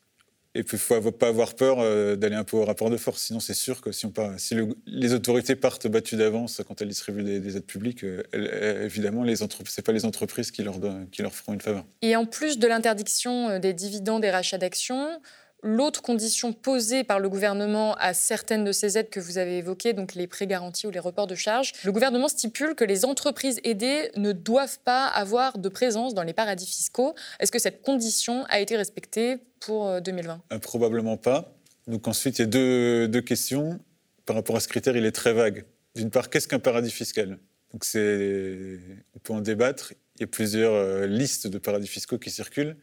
et 0.54 0.64
puis, 0.64 0.76
il 0.76 0.80
faut 0.80 1.12
pas 1.12 1.28
avoir 1.28 1.54
peur 1.54 1.78
euh, 1.78 2.16
d'aller 2.16 2.34
un 2.34 2.44
peu 2.44 2.56
au 2.56 2.64
rapport 2.64 2.88
de 2.88 2.96
force. 2.96 3.22
Sinon, 3.22 3.38
c'est 3.38 3.54
sûr 3.54 3.80
que 3.80 3.92
si, 3.92 4.06
on 4.06 4.10
part, 4.10 4.32
si 4.38 4.56
les 4.86 5.12
autorités 5.12 5.56
partent 5.56 5.86
battues 5.86 6.16
d'avance 6.16 6.62
quand 6.66 6.80
elles 6.80 6.88
distribuent 6.88 7.22
des, 7.22 7.56
aides 7.56 7.66
publiques, 7.66 8.02
euh, 8.02 8.84
évidemment, 8.84 9.24
ce 9.26 9.44
n'est 9.44 9.82
pas 9.84 9.92
les 9.92 10.04
entreprises 10.06 10.50
qui 10.50 10.62
leur, 10.62 10.76
feront 11.32 11.52
une 11.52 11.60
faveur. 11.60 11.84
Et 12.00 12.16
en 12.16 12.24
plus 12.24 12.58
de 12.58 12.66
l'interdiction 12.66 13.50
euh, 13.50 13.58
des 13.58 13.74
dividendes 13.74 14.24
et 14.24 14.30
rachats 14.30 14.58
d'actions, 14.58 15.20
L'autre 15.62 16.02
condition 16.02 16.52
posée 16.52 17.02
par 17.02 17.18
le 17.18 17.28
gouvernement 17.28 17.94
à 17.94 18.14
certaines 18.14 18.64
de 18.64 18.70
ces 18.70 18.96
aides 18.96 19.10
que 19.10 19.18
vous 19.18 19.38
avez 19.38 19.58
évoquées, 19.58 19.92
donc 19.92 20.14
les 20.14 20.28
prêts 20.28 20.46
garantis 20.46 20.86
ou 20.86 20.90
les 20.90 21.00
reports 21.00 21.26
de 21.26 21.34
charges, 21.34 21.72
le 21.84 21.90
gouvernement 21.90 22.28
stipule 22.28 22.76
que 22.76 22.84
les 22.84 23.04
entreprises 23.04 23.60
aidées 23.64 24.12
ne 24.16 24.30
doivent 24.30 24.78
pas 24.84 25.06
avoir 25.06 25.58
de 25.58 25.68
présence 25.68 26.14
dans 26.14 26.22
les 26.22 26.32
paradis 26.32 26.66
fiscaux. 26.66 27.14
Est-ce 27.40 27.50
que 27.50 27.58
cette 27.58 27.82
condition 27.82 28.44
a 28.48 28.60
été 28.60 28.76
respectée 28.76 29.38
pour 29.58 30.00
2020 30.00 30.34
euh, 30.34 30.54
euh, 30.54 30.58
Probablement 30.60 31.16
pas. 31.16 31.52
Donc 31.88 32.06
ensuite, 32.06 32.38
il 32.38 32.42
y 32.42 32.44
a 32.44 33.08
deux, 33.08 33.20
questions. 33.22 33.80
Par 34.26 34.36
rapport 34.36 34.54
à 34.56 34.60
ce 34.60 34.68
critère, 34.68 34.96
il 34.96 35.04
est 35.06 35.12
très 35.12 35.32
vague. 35.32 35.64
D'une 35.96 36.10
part, 36.10 36.30
qu'est-ce 36.30 36.46
qu'un 36.46 36.60
paradis 36.60 36.90
fiscal? 36.90 37.38
Donc 37.72 37.84
on 37.94 39.18
peut 39.18 39.32
en 39.32 39.40
débattre. 39.40 39.92
Il 40.18 40.22
y 40.22 40.24
a 40.24 40.26
plusieurs 40.26 40.72
euh, 40.72 41.06
listes 41.06 41.46
de 41.46 41.58
paradis 41.58 41.86
fiscaux 41.86 42.18
qui 42.18 42.30
circulent. 42.30 42.76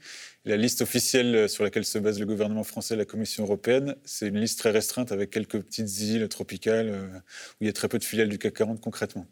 La 0.46 0.56
liste 0.56 0.82
officielle 0.82 1.50
sur 1.50 1.66
laquelle 1.66 1.84
se 1.84 1.98
base 2.00 2.18
le 2.18 2.26
gouvernement 2.26 2.64
français 2.64 2.94
et 2.94 2.98
la 2.98 3.04
Commission 3.04 3.44
européenne, 3.44 3.96
c'est 4.06 4.28
une 4.28 4.40
liste 4.40 4.60
très 4.60 4.72
restreinte 4.72 5.12
avec 5.12 5.32
quelques 5.32 5.60
petites 5.60 6.00
îles 6.00 6.30
tropicales 6.30 6.88
euh, 6.90 7.08
où 7.08 7.58
il 7.62 7.68
y 7.68 7.70
a 7.70 7.74
très 7.74 7.90
peu 7.90 8.00
de 8.00 8.06
filiales 8.06 8.30
du 8.30 8.38
CAC 8.38 8.54
40 8.54 8.80
concrètement. 8.80 9.28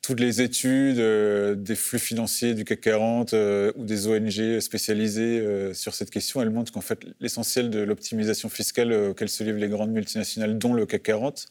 Toutes 0.00 0.20
les 0.20 0.40
études 0.40 0.98
euh, 0.98 1.54
des 1.54 1.74
flux 1.74 1.98
financiers 1.98 2.54
du 2.54 2.64
CAC 2.64 2.80
40 2.80 3.34
ou 3.76 3.84
des 3.84 4.06
ONG 4.06 4.60
spécialisées 4.60 5.74
sur 5.74 5.94
cette 5.94 6.10
question, 6.10 6.40
elles 6.40 6.50
montrent 6.50 6.72
qu'en 6.72 6.80
fait 6.80 7.00
l'essentiel 7.20 7.68
de 7.68 7.80
l'optimisation 7.80 8.48
fiscale 8.48 8.94
auquel 8.94 9.28
se 9.28 9.44
livrent 9.44 9.58
les 9.58 9.68
grandes 9.68 9.92
multinationales, 9.92 10.56
dont 10.56 10.72
le 10.72 10.86
CAC 10.86 11.02
40, 11.02 11.46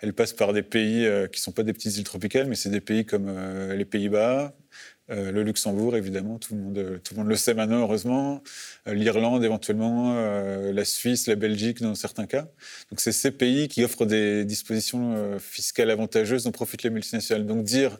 elle 0.00 0.14
passe 0.14 0.32
par 0.32 0.54
des 0.54 0.62
pays 0.62 1.06
qui 1.30 1.40
ne 1.40 1.42
sont 1.42 1.52
pas 1.52 1.62
des 1.62 1.74
petites 1.74 1.96
îles 1.98 2.04
tropicales, 2.04 2.46
mais 2.46 2.54
c'est 2.54 2.70
des 2.70 2.80
pays 2.80 3.04
comme 3.04 3.30
les 3.74 3.84
Pays-Bas, 3.84 4.54
euh, 5.10 5.32
le 5.32 5.42
Luxembourg, 5.42 5.96
évidemment, 5.96 6.38
tout 6.38 6.54
le, 6.54 6.60
monde, 6.60 7.00
tout 7.04 7.14
le 7.14 7.20
monde 7.20 7.28
le 7.28 7.36
sait 7.36 7.52
maintenant, 7.54 7.80
heureusement. 7.80 8.42
Euh, 8.88 8.94
L'Irlande, 8.94 9.44
éventuellement. 9.44 10.14
Euh, 10.16 10.72
la 10.72 10.84
Suisse, 10.84 11.26
la 11.26 11.34
Belgique, 11.34 11.82
dans 11.82 11.94
certains 11.94 12.26
cas. 12.26 12.48
Donc, 12.90 13.00
c'est 13.00 13.12
ces 13.12 13.30
pays 13.30 13.68
qui 13.68 13.84
offrent 13.84 14.06
des 14.06 14.44
dispositions 14.44 15.38
fiscales 15.38 15.90
avantageuses 15.90 16.44
dont 16.44 16.52
profitent 16.52 16.84
les 16.84 16.90
multinationales. 16.90 17.46
Donc, 17.46 17.64
dire 17.64 17.98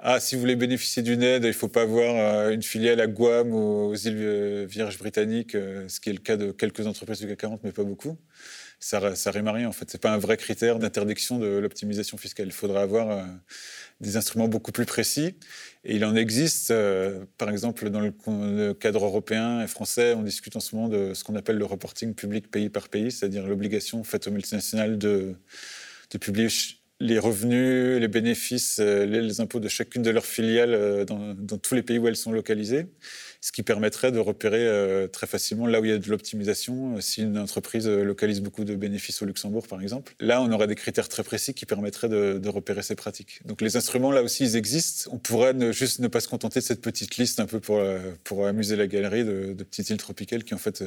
ah, 0.00 0.20
si 0.20 0.36
vous 0.36 0.40
voulez 0.42 0.54
bénéficier 0.54 1.02
d'une 1.02 1.24
aide, 1.24 1.42
il 1.42 1.48
ne 1.48 1.52
faut 1.52 1.68
pas 1.68 1.82
avoir 1.82 2.50
une 2.50 2.62
filiale 2.62 3.00
à 3.00 3.08
Guam 3.08 3.52
ou 3.52 3.90
aux 3.90 3.94
îles 3.96 4.64
Vierges 4.66 4.98
britanniques, 4.98 5.52
ce 5.52 5.98
qui 5.98 6.10
est 6.10 6.12
le 6.12 6.20
cas 6.20 6.36
de 6.36 6.52
quelques 6.52 6.86
entreprises 6.86 7.18
du 7.18 7.26
CAC 7.26 7.38
40, 7.38 7.64
mais 7.64 7.72
pas 7.72 7.82
beaucoup. 7.82 8.16
Ça, 8.80 9.16
ça 9.16 9.30
rime 9.30 9.48
à 9.48 9.52
rien, 9.52 9.68
en 9.68 9.72
fait. 9.72 9.90
Ce 9.90 9.96
n'est 9.96 10.00
pas 10.00 10.12
un 10.12 10.18
vrai 10.18 10.36
critère 10.36 10.78
d'interdiction 10.78 11.38
de 11.38 11.46
l'optimisation 11.46 12.16
fiscale. 12.16 12.46
Il 12.46 12.52
faudra 12.52 12.82
avoir 12.82 13.26
des 14.00 14.16
instruments 14.16 14.48
beaucoup 14.48 14.72
plus 14.72 14.86
précis. 14.86 15.34
Et 15.84 15.96
il 15.96 16.04
en 16.04 16.14
existe, 16.14 16.70
euh, 16.70 17.24
par 17.36 17.50
exemple, 17.50 17.90
dans 17.90 18.00
le, 18.00 18.72
cadre 18.74 19.04
européen 19.04 19.62
et 19.62 19.66
français, 19.66 20.14
on 20.14 20.22
discute 20.22 20.56
en 20.56 20.60
ce 20.60 20.74
moment 20.74 20.88
de 20.88 21.14
ce 21.14 21.24
qu'on 21.24 21.36
appelle 21.36 21.56
le 21.56 21.64
reporting 21.64 22.14
public 22.14 22.50
pays 22.50 22.68
par 22.68 22.88
pays, 22.88 23.10
c'est-à-dire 23.10 23.46
l'obligation 23.46 24.04
faite 24.04 24.28
aux 24.28 24.30
multinationales 24.30 24.98
de, 24.98 25.34
publier 26.20 26.48
les 27.00 27.18
revenus, 27.18 28.00
les 28.00 28.08
bénéfices, 28.08 28.78
euh, 28.80 29.06
les, 29.06 29.40
impôts 29.40 29.60
de 29.60 29.68
chacune 29.68 30.02
de 30.02 30.10
leurs 30.10 30.26
filiales 30.26 30.74
euh, 30.74 31.04
dans, 31.04 31.58
tous 31.58 31.74
les 31.74 31.82
pays 31.82 31.98
où 31.98 32.08
elles 32.08 32.16
sont 32.16 32.32
localisées 32.32 32.86
ce 33.40 33.52
qui 33.52 33.62
permettrait 33.62 34.10
de 34.10 34.18
repérer 34.18 34.66
euh, 34.66 35.06
très 35.06 35.26
facilement 35.26 35.66
là 35.66 35.80
où 35.80 35.84
il 35.84 35.90
y 35.90 35.94
a 35.94 35.98
de 35.98 36.08
l'optimisation, 36.08 36.96
euh, 36.96 37.00
si 37.00 37.22
une 37.22 37.38
entreprise 37.38 37.86
euh, 37.86 38.02
localise 38.02 38.40
beaucoup 38.40 38.64
de 38.64 38.74
bénéfices 38.74 39.22
au 39.22 39.26
Luxembourg, 39.26 39.66
par 39.68 39.80
exemple. 39.80 40.14
Là, 40.18 40.42
on 40.42 40.50
aurait 40.50 40.66
des 40.66 40.74
critères 40.74 41.08
très 41.08 41.22
précis 41.22 41.54
qui 41.54 41.64
permettraient 41.64 42.08
de, 42.08 42.48
repérer 42.48 42.82
ces 42.82 42.94
pratiques. 42.94 43.40
Donc 43.44 43.60
les 43.60 43.76
instruments, 43.76 44.10
là 44.10 44.22
aussi, 44.22 44.42
ils 44.42 44.56
existent. 44.56 45.10
On 45.12 45.18
pourrait 45.18 45.54
juste 45.72 46.00
ne 46.00 46.08
pas 46.08 46.20
se 46.20 46.28
contenter 46.28 46.60
de 46.60 46.64
cette 46.64 46.80
petite 46.80 47.16
liste 47.18 47.40
un 47.40 47.46
peu 47.46 47.60
pour, 47.60 47.82
pour 48.24 48.46
amuser 48.46 48.74
la 48.74 48.86
galerie 48.86 49.24
de, 49.24 49.52
de 49.52 49.64
petites 49.64 49.90
îles 49.90 49.98
tropicales 49.98 50.44
qui, 50.44 50.54
en 50.54 50.58
fait, 50.58 50.82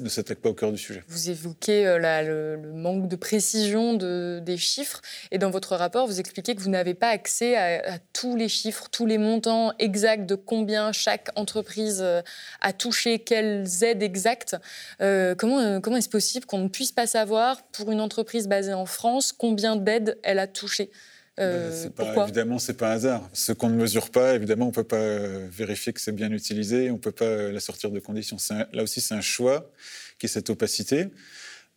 ne 0.00 0.08
s'attaque 0.08 0.38
pas 0.38 0.48
au 0.48 0.54
cœur 0.54 0.72
du 0.72 0.78
sujet. 0.78 1.04
Vous 1.06 1.30
évoquez 1.30 1.86
euh, 1.86 2.56
le, 2.56 2.72
manque 2.72 3.08
de 3.08 3.14
précision 3.14 3.94
de, 3.94 4.40
des 4.42 4.56
chiffres 4.56 5.00
et 5.30 5.38
dans 5.38 5.50
votre 5.50 5.76
rapport, 5.76 6.06
vous 6.06 6.18
expliquez 6.18 6.54
que 6.56 6.60
vous 6.60 6.70
n'avez 6.70 6.94
pas 6.94 7.08
accès 7.08 7.56
à, 7.56 7.98
tous 8.12 8.34
les 8.34 8.48
chiffres, 8.48 8.88
tous 8.90 9.06
les 9.06 9.18
montants 9.18 9.72
exacts 9.78 10.26
de 10.26 10.34
combien 10.34 10.90
chaque 10.92 11.28
entreprise 11.36 12.00
euh, 12.02 12.22
a 12.60 12.72
touché, 12.72 13.20
quelles 13.20 13.66
aides 13.84 14.02
exactes. 14.02 14.56
Euh, 15.00 15.34
comment 15.36 15.80
comment 15.80 15.96
est-ce 15.96 16.08
possible 16.08 16.46
qu'on 16.46 16.58
ne 16.58 16.68
puisse 16.68 16.92
pas 16.92 17.06
savoir 17.06 17.62
pour 17.68 17.92
une 17.92 18.00
entreprise 18.00 18.48
basée 18.48 18.74
en 18.74 18.86
France 18.86 19.32
combien 19.32 19.76
d'aides 19.76 20.18
elle 20.22 20.38
a 20.38 20.46
touché 20.46 20.90
euh, 21.38 21.88
bah, 21.96 22.12
pas, 22.14 22.24
évidemment, 22.24 22.58
c'est 22.58 22.76
pas 22.76 22.90
un 22.90 22.94
hasard. 22.94 23.28
Ce 23.32 23.52
qu'on 23.52 23.68
ne 23.68 23.76
mesure 23.76 24.10
pas, 24.10 24.34
évidemment, 24.34 24.66
on 24.66 24.72
peut 24.72 24.84
pas 24.84 24.96
euh, 24.96 25.46
vérifier 25.50 25.92
que 25.92 26.00
c'est 26.00 26.12
bien 26.12 26.30
utilisé, 26.32 26.90
on 26.90 26.98
peut 26.98 27.12
pas 27.12 27.24
euh, 27.24 27.52
la 27.52 27.60
sortir 27.60 27.90
de 27.90 28.00
conditions. 28.00 28.36
là 28.72 28.82
aussi, 28.82 29.00
c'est 29.00 29.14
un 29.14 29.20
choix 29.20 29.70
qui 30.18 30.26
est 30.26 30.28
cette 30.28 30.50
opacité. 30.50 31.08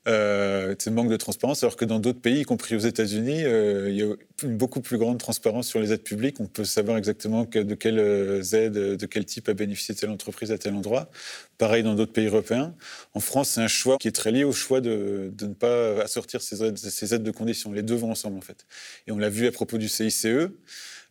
Euh, 0.08 0.74
c'est 0.80 0.90
manque 0.90 1.10
de 1.10 1.18
transparence, 1.18 1.64
alors 1.64 1.76
que 1.76 1.86
dans 1.86 2.00
d'autres 2.00 2.22
pays, 2.22 2.40
y 2.40 2.44
compris 2.44 2.76
aux 2.76 2.80
États-Unis, 2.80 3.44
euh, 3.44 3.90
il 3.90 3.96
y 3.96 4.02
a 4.02 4.14
une 4.44 4.58
beaucoup 4.58 4.82
plus 4.82 4.98
grande 4.98 5.20
transparence 5.20 5.68
sur 5.68 5.80
les 5.80 5.94
aides 5.94 6.04
publiques. 6.04 6.40
On 6.40 6.48
peut 6.48 6.66
savoir 6.66 6.98
exactement 6.98 7.44
de 7.44 7.76
quelles 7.76 8.56
aides, 8.56 8.74
de 8.74 9.06
quel 9.06 9.26
type 9.26 9.48
a 9.50 9.54
bénéficié 9.54 9.94
telle 9.94 10.10
entreprise 10.10 10.52
à 10.52 10.58
tel 10.58 10.74
endroit. 10.74 11.12
Pareil 11.60 11.84
dans 11.84 11.94
d'autres 11.94 12.14
pays 12.14 12.28
européens. 12.28 12.74
En 13.14 13.20
France, 13.20 13.50
c'est 13.52 13.62
un 13.62 13.68
choix 13.68 13.98
qui 13.98 14.08
est 14.08 14.12
très 14.12 14.32
lié 14.32 14.44
au 14.44 14.54
choix 14.54 14.82
de, 14.82 15.32
ne 15.40 15.54
pas 15.54 16.02
assortir 16.02 16.42
ces 16.42 16.64
aides, 16.64 17.24
de 17.24 17.32
conditions. 17.32 17.72
Les 17.72 17.84
deux 17.84 17.96
vont 17.96 18.12
ensemble, 18.12 18.38
en 18.38 18.42
fait. 18.42 18.66
Et 19.06 19.12
on 19.12 19.20
l'a 19.20 19.30
vu 19.30 19.46
à 19.46 19.52
propos 19.52 19.78
du 19.78 19.88
CICE. 19.88 20.26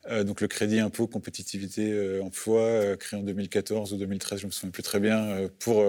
Euh, 0.08 0.24
donc 0.24 0.40
le 0.40 0.48
crédit 0.48 0.80
impôt 0.80 1.06
compétitivité 1.06 1.92
euh, 1.92 2.22
emploi 2.22 2.60
euh, 2.62 2.96
créé 2.96 3.20
en 3.20 3.22
2014 3.22 3.92
ou 3.92 3.96
2013, 3.98 4.40
je 4.40 4.46
me 4.46 4.50
souviens 4.50 4.70
plus 4.70 4.82
très 4.82 4.98
bien, 4.98 5.48
pour 5.58 5.84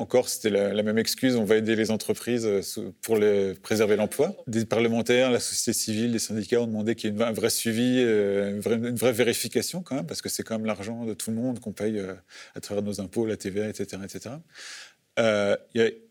encore, 0.00 0.28
c'était 0.28 0.50
la, 0.50 0.82
même 0.84 0.96
excuse, 0.96 1.34
on 1.34 1.44
va 1.44 1.56
aider 1.56 1.74
les 1.74 1.90
entreprises 1.90 2.46
euh, 2.46 2.92
pour 3.02 3.16
les, 3.16 3.54
préserver 3.54 3.96
l'emploi. 3.96 4.36
Des 4.46 4.64
parlementaires, 4.64 5.32
la 5.32 5.40
société 5.40 5.76
civile, 5.76 6.12
des 6.12 6.20
syndicats 6.20 6.60
ont 6.60 6.68
demandé 6.68 6.94
qu'il 6.94 7.12
y 7.12 7.18
ait 7.18 7.22
un 7.22 7.32
vrai 7.32 7.50
suivi, 7.50 7.96
euh, 7.98 8.60
une 8.62 8.94
vraie, 8.94 9.12
vérification 9.12 9.82
quand 9.82 9.96
même, 9.96 10.06
parce 10.06 10.22
que 10.22 10.28
c'est 10.28 10.44
quand 10.44 10.56
même 10.56 10.66
l'argent 10.66 11.04
de 11.04 11.14
tout 11.14 11.30
le 11.30 11.36
monde 11.36 11.58
qu'on 11.58 11.72
paye 11.72 11.98
euh, 11.98 12.14
à 12.54 12.60
travers 12.60 12.84
nos 12.84 13.00
impôts, 13.00 13.26
la 13.26 13.36
TVA, 13.36 13.68
etc. 13.68 14.00
etc. 14.04 14.36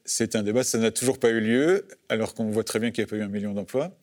c'est 0.04 0.36
un 0.36 0.44
débat, 0.44 0.64
ça 0.64 0.80
n'a 0.80 0.92
toujours 0.92 1.18
pas 1.18 1.30
eu 1.30 1.40
lieu, 1.40 1.88
alors 2.10 2.34
qu'on 2.34 2.50
voit 2.50 2.66
très 2.66 2.80
bien 2.80 2.92
qu'il 2.92 3.06
n'y 3.06 3.08
a 3.08 3.10
pas 3.10 3.16
eu 3.16 3.22
un 3.22 3.30
million 3.30 3.54
d'emplois. 3.54 3.98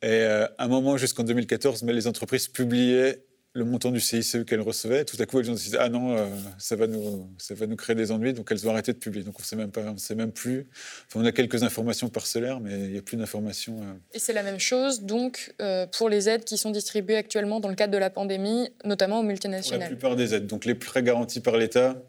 Et 0.00 0.22
à 0.22 0.50
un 0.58 0.68
moment, 0.68 0.96
jusqu'en 0.96 1.24
2014, 1.24 1.82
mais 1.82 1.92
les 1.92 2.06
entreprises 2.06 2.48
publiaient 2.48 3.22
le 3.52 3.64
montant 3.64 3.90
du 3.90 4.00
CICE 4.00 4.38
qu'elles 4.46 4.60
recevaient. 4.60 5.04
Tout 5.04 5.16
à 5.18 5.26
coup, 5.26 5.40
elles 5.40 5.50
ont 5.50 5.54
dit 5.54 5.72
ah 5.78 5.88
non, 5.88 6.16
euh, 6.16 6.26
ça 6.58 6.76
va 6.76 6.86
nous 6.86 7.28
ça 7.38 7.54
va 7.54 7.66
nous 7.66 7.76
créer 7.76 7.96
des 7.96 8.12
ennuis, 8.12 8.32
donc 8.32 8.50
elles 8.52 8.66
ont 8.66 8.70
arrêté 8.70 8.92
de 8.92 8.98
publier. 8.98 9.24
Donc 9.24 9.40
on 9.40 9.42
sait 9.42 9.56
même 9.56 9.72
pas, 9.72 9.82
on 9.82 9.96
sait 9.96 10.14
même 10.14 10.32
plus. 10.32 10.68
on 11.14 11.24
a 11.24 11.32
quelques 11.32 11.62
informations 11.62 12.08
parcellaires, 12.08 12.60
mais 12.60 12.78
il 12.78 12.92
n'y 12.92 12.98
a 12.98 13.02
plus 13.02 13.16
d'informations. 13.16 13.82
Euh. 13.82 13.94
Et 14.14 14.18
c'est 14.18 14.32
la 14.32 14.44
même 14.44 14.60
chose 14.60 15.02
donc 15.02 15.54
euh, 15.60 15.86
pour 15.86 16.08
les 16.08 16.28
aides 16.28 16.44
qui 16.44 16.56
sont 16.58 16.70
distribuées 16.70 17.16
actuellement 17.16 17.58
dans 17.58 17.68
le 17.68 17.74
cadre 17.74 17.92
de 17.92 17.98
la 17.98 18.10
pandémie, 18.10 18.70
notamment 18.84 19.20
aux 19.20 19.24
multinationales. 19.24 19.80
la 19.80 19.86
plupart 19.88 20.14
des 20.14 20.34
aides. 20.34 20.46
Donc 20.46 20.64
les 20.64 20.76
prêts 20.76 21.02
garantis 21.02 21.40
par 21.40 21.56
l'État, 21.56 22.00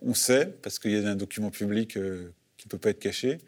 on 0.00 0.14
sait 0.14 0.46
parce 0.62 0.78
qu'il 0.78 0.92
y 0.92 1.04
a 1.04 1.08
un 1.08 1.16
document 1.16 1.50
public 1.50 1.98
qui 2.64 2.68
ne 2.68 2.70
peut 2.70 2.78
pas 2.78 2.90
être 2.90 2.98
caché. 2.98 3.38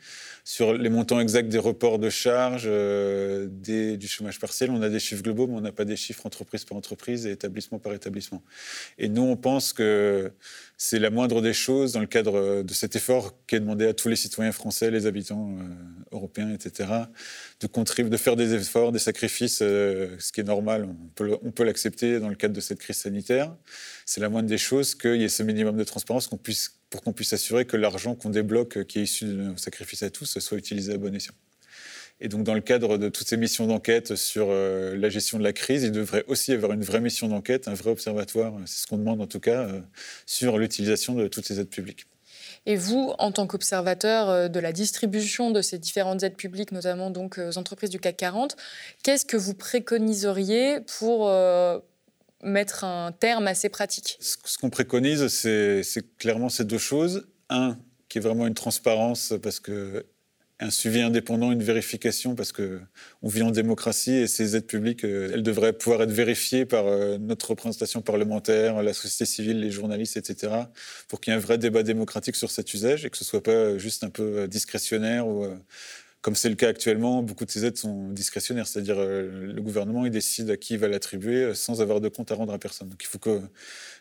Sur 0.44 0.74
les 0.74 0.90
montants 0.90 1.20
exacts 1.20 1.48
des 1.48 1.58
reports 1.58 1.98
de 1.98 2.10
charges, 2.10 2.66
euh, 2.66 3.48
du 3.48 4.06
chômage 4.06 4.38
partiel, 4.38 4.70
on 4.70 4.82
a 4.82 4.90
des 4.90 4.98
chiffres 4.98 5.22
globaux, 5.22 5.46
mais 5.46 5.54
on 5.54 5.62
n'a 5.62 5.72
pas 5.72 5.86
des 5.86 5.96
chiffres 5.96 6.26
entreprise 6.26 6.66
par 6.66 6.76
entreprise 6.76 7.26
et 7.26 7.30
établissement 7.30 7.78
par 7.78 7.94
établissement. 7.94 8.42
Et 8.98 9.08
nous, 9.08 9.22
on 9.22 9.36
pense 9.36 9.72
que 9.72 10.30
c'est 10.76 10.98
la 10.98 11.08
moindre 11.08 11.40
des 11.40 11.54
choses 11.54 11.94
dans 11.94 12.00
le 12.00 12.06
cadre 12.06 12.62
de 12.62 12.74
cet 12.74 12.94
effort 12.94 13.32
qui 13.46 13.56
est 13.56 13.60
demandé 13.60 13.86
à 13.86 13.94
tous 13.94 14.10
les 14.10 14.16
citoyens 14.16 14.52
français, 14.52 14.90
les 14.90 15.06
habitants 15.06 15.56
euh, 15.58 15.62
européens, 16.12 16.52
etc., 16.52 16.90
de 17.60 17.68
de 18.08 18.16
faire 18.16 18.36
des 18.36 18.54
efforts, 18.54 18.92
des 18.92 18.98
sacrifices, 18.98 19.60
euh, 19.62 20.16
ce 20.18 20.30
qui 20.30 20.40
est 20.40 20.44
normal, 20.44 20.88
on 21.42 21.50
peut, 21.50 21.64
l'accepter 21.64 22.20
dans 22.20 22.28
le 22.28 22.34
cadre 22.34 22.54
de 22.54 22.60
cette 22.60 22.80
crise 22.80 22.96
sanitaire. 22.96 23.54
C'est 24.06 24.20
la 24.20 24.28
moindre 24.28 24.48
des 24.48 24.56
choses 24.56 24.94
qu'il 24.94 25.16
y 25.16 25.24
ait 25.24 25.28
ce 25.28 25.42
minimum 25.42 25.76
de 25.76 25.84
transparence 25.84 26.28
pour 26.28 27.02
qu'on 27.02 27.12
puisse 27.12 27.32
assurer 27.32 27.66
que 27.66 27.76
l'argent 27.76 28.14
qu'on 28.14 28.30
débloque, 28.30 28.84
qui 28.84 29.00
est 29.00 29.02
issu 29.02 29.24
de 29.24 29.32
nos 29.32 29.56
sacrifices 29.56 30.04
à 30.04 30.10
tous, 30.10 30.38
soit 30.38 30.56
utilisé 30.56 30.94
à 30.94 30.96
bon 30.96 31.12
escient. 31.12 31.34
Et 32.20 32.28
donc, 32.28 32.44
dans 32.44 32.54
le 32.54 32.60
cadre 32.60 32.98
de 32.98 33.08
toutes 33.08 33.28
ces 33.28 33.36
missions 33.36 33.66
d'enquête 33.66 34.14
sur 34.14 34.46
euh, 34.48 34.96
la 34.96 35.10
gestion 35.10 35.38
de 35.38 35.42
la 35.42 35.52
crise, 35.52 35.82
il 35.82 35.92
devrait 35.92 36.24
aussi 36.28 36.52
y 36.52 36.54
avoir 36.54 36.72
une 36.72 36.84
vraie 36.84 37.00
mission 37.00 37.28
d'enquête, 37.28 37.68
un 37.68 37.74
vrai 37.74 37.90
observatoire, 37.90 38.54
c'est 38.64 38.82
ce 38.82 38.86
qu'on 38.86 38.96
demande 38.96 39.20
en 39.20 39.26
tout 39.26 39.40
cas, 39.40 39.62
euh, 39.62 39.80
sur 40.24 40.56
l'utilisation 40.56 41.14
de 41.14 41.26
toutes 41.28 41.44
ces 41.44 41.60
aides 41.60 41.68
publiques. 41.68 42.06
Et 42.64 42.76
vous, 42.76 43.12
en 43.18 43.32
tant 43.32 43.46
qu'observateur 43.46 44.30
euh, 44.30 44.48
de 44.48 44.60
la 44.60 44.72
distribution 44.72 45.50
de 45.50 45.60
ces 45.60 45.78
différentes 45.78 46.22
aides 46.22 46.36
publiques, 46.36 46.72
notamment 46.72 47.10
donc 47.10 47.38
aux 47.38 47.58
entreprises 47.58 47.90
du 47.90 48.00
CAC 48.00 48.16
40, 48.16 48.56
qu'est-ce 49.02 49.26
que 49.26 49.36
vous 49.36 49.54
préconiseriez 49.54 50.80
pour 50.98 51.28
mettre 52.42 52.84
un 52.84 53.12
terme 53.12 53.46
à 53.46 53.54
ces 53.54 53.68
pratiques 53.68 54.18
Ce 54.20 54.58
qu'on 54.58 54.70
préconise, 54.70 55.28
c'est 55.28 56.16
clairement 56.18 56.48
ces 56.48 56.64
deux 56.64 56.78
choses. 56.78 57.26
Un, 57.48 57.78
qu'il 58.08 58.20
y 58.20 58.24
ait 58.24 58.28
vraiment 58.28 58.46
une 58.46 58.54
transparence 58.54 59.34
parce 59.42 59.60
que 59.60 60.04
un 60.58 60.70
suivi 60.70 61.00
indépendant, 61.00 61.52
une 61.52 61.62
vérification, 61.62 62.34
parce 62.34 62.50
que 62.50 62.80
on 63.20 63.28
vit 63.28 63.42
en 63.42 63.50
démocratie 63.50 64.14
et 64.14 64.26
ces 64.26 64.56
aides 64.56 64.66
publiques, 64.66 65.04
euh, 65.04 65.30
elles 65.34 65.42
devraient 65.42 65.74
pouvoir 65.74 66.02
être 66.02 66.10
vérifiées 66.10 66.64
par 66.64 66.86
euh, 66.86 67.18
notre 67.18 67.50
représentation 67.50 68.00
parlementaire, 68.00 68.82
la 68.82 68.94
société 68.94 69.26
civile, 69.26 69.60
les 69.60 69.70
journalistes, 69.70 70.16
etc., 70.16 70.54
pour 71.08 71.20
qu'il 71.20 71.32
y 71.32 71.36
ait 71.36 71.38
un 71.38 71.42
vrai 71.42 71.58
débat 71.58 71.82
démocratique 71.82 72.36
sur 72.36 72.50
cet 72.50 72.72
usage 72.72 73.04
et 73.04 73.10
que 73.10 73.18
ce 73.18 73.24
soit 73.24 73.42
pas 73.42 73.76
juste 73.76 74.02
un 74.02 74.08
peu 74.08 74.48
discrétionnaire 74.48 75.28
ou 75.28 75.46
comme 76.26 76.34
c'est 76.34 76.48
le 76.48 76.56
cas 76.56 76.70
actuellement, 76.70 77.22
beaucoup 77.22 77.44
de 77.44 77.50
ces 77.52 77.64
aides 77.64 77.78
sont 77.78 78.08
discrétionnaires, 78.08 78.66
c'est-à-dire 78.66 78.96
euh, 78.98 79.52
le 79.52 79.62
gouvernement 79.62 80.04
il 80.06 80.10
décide 80.10 80.50
à 80.50 80.56
qui 80.56 80.74
il 80.74 80.80
va 80.80 80.88
l'attribuer 80.88 81.44
euh, 81.44 81.54
sans 81.54 81.80
avoir 81.80 82.00
de 82.00 82.08
compte 82.08 82.32
à 82.32 82.34
rendre 82.34 82.52
à 82.52 82.58
personne. 82.58 82.88
Donc 82.88 83.00
il 83.00 83.06
faut 83.06 83.20
que 83.20 83.42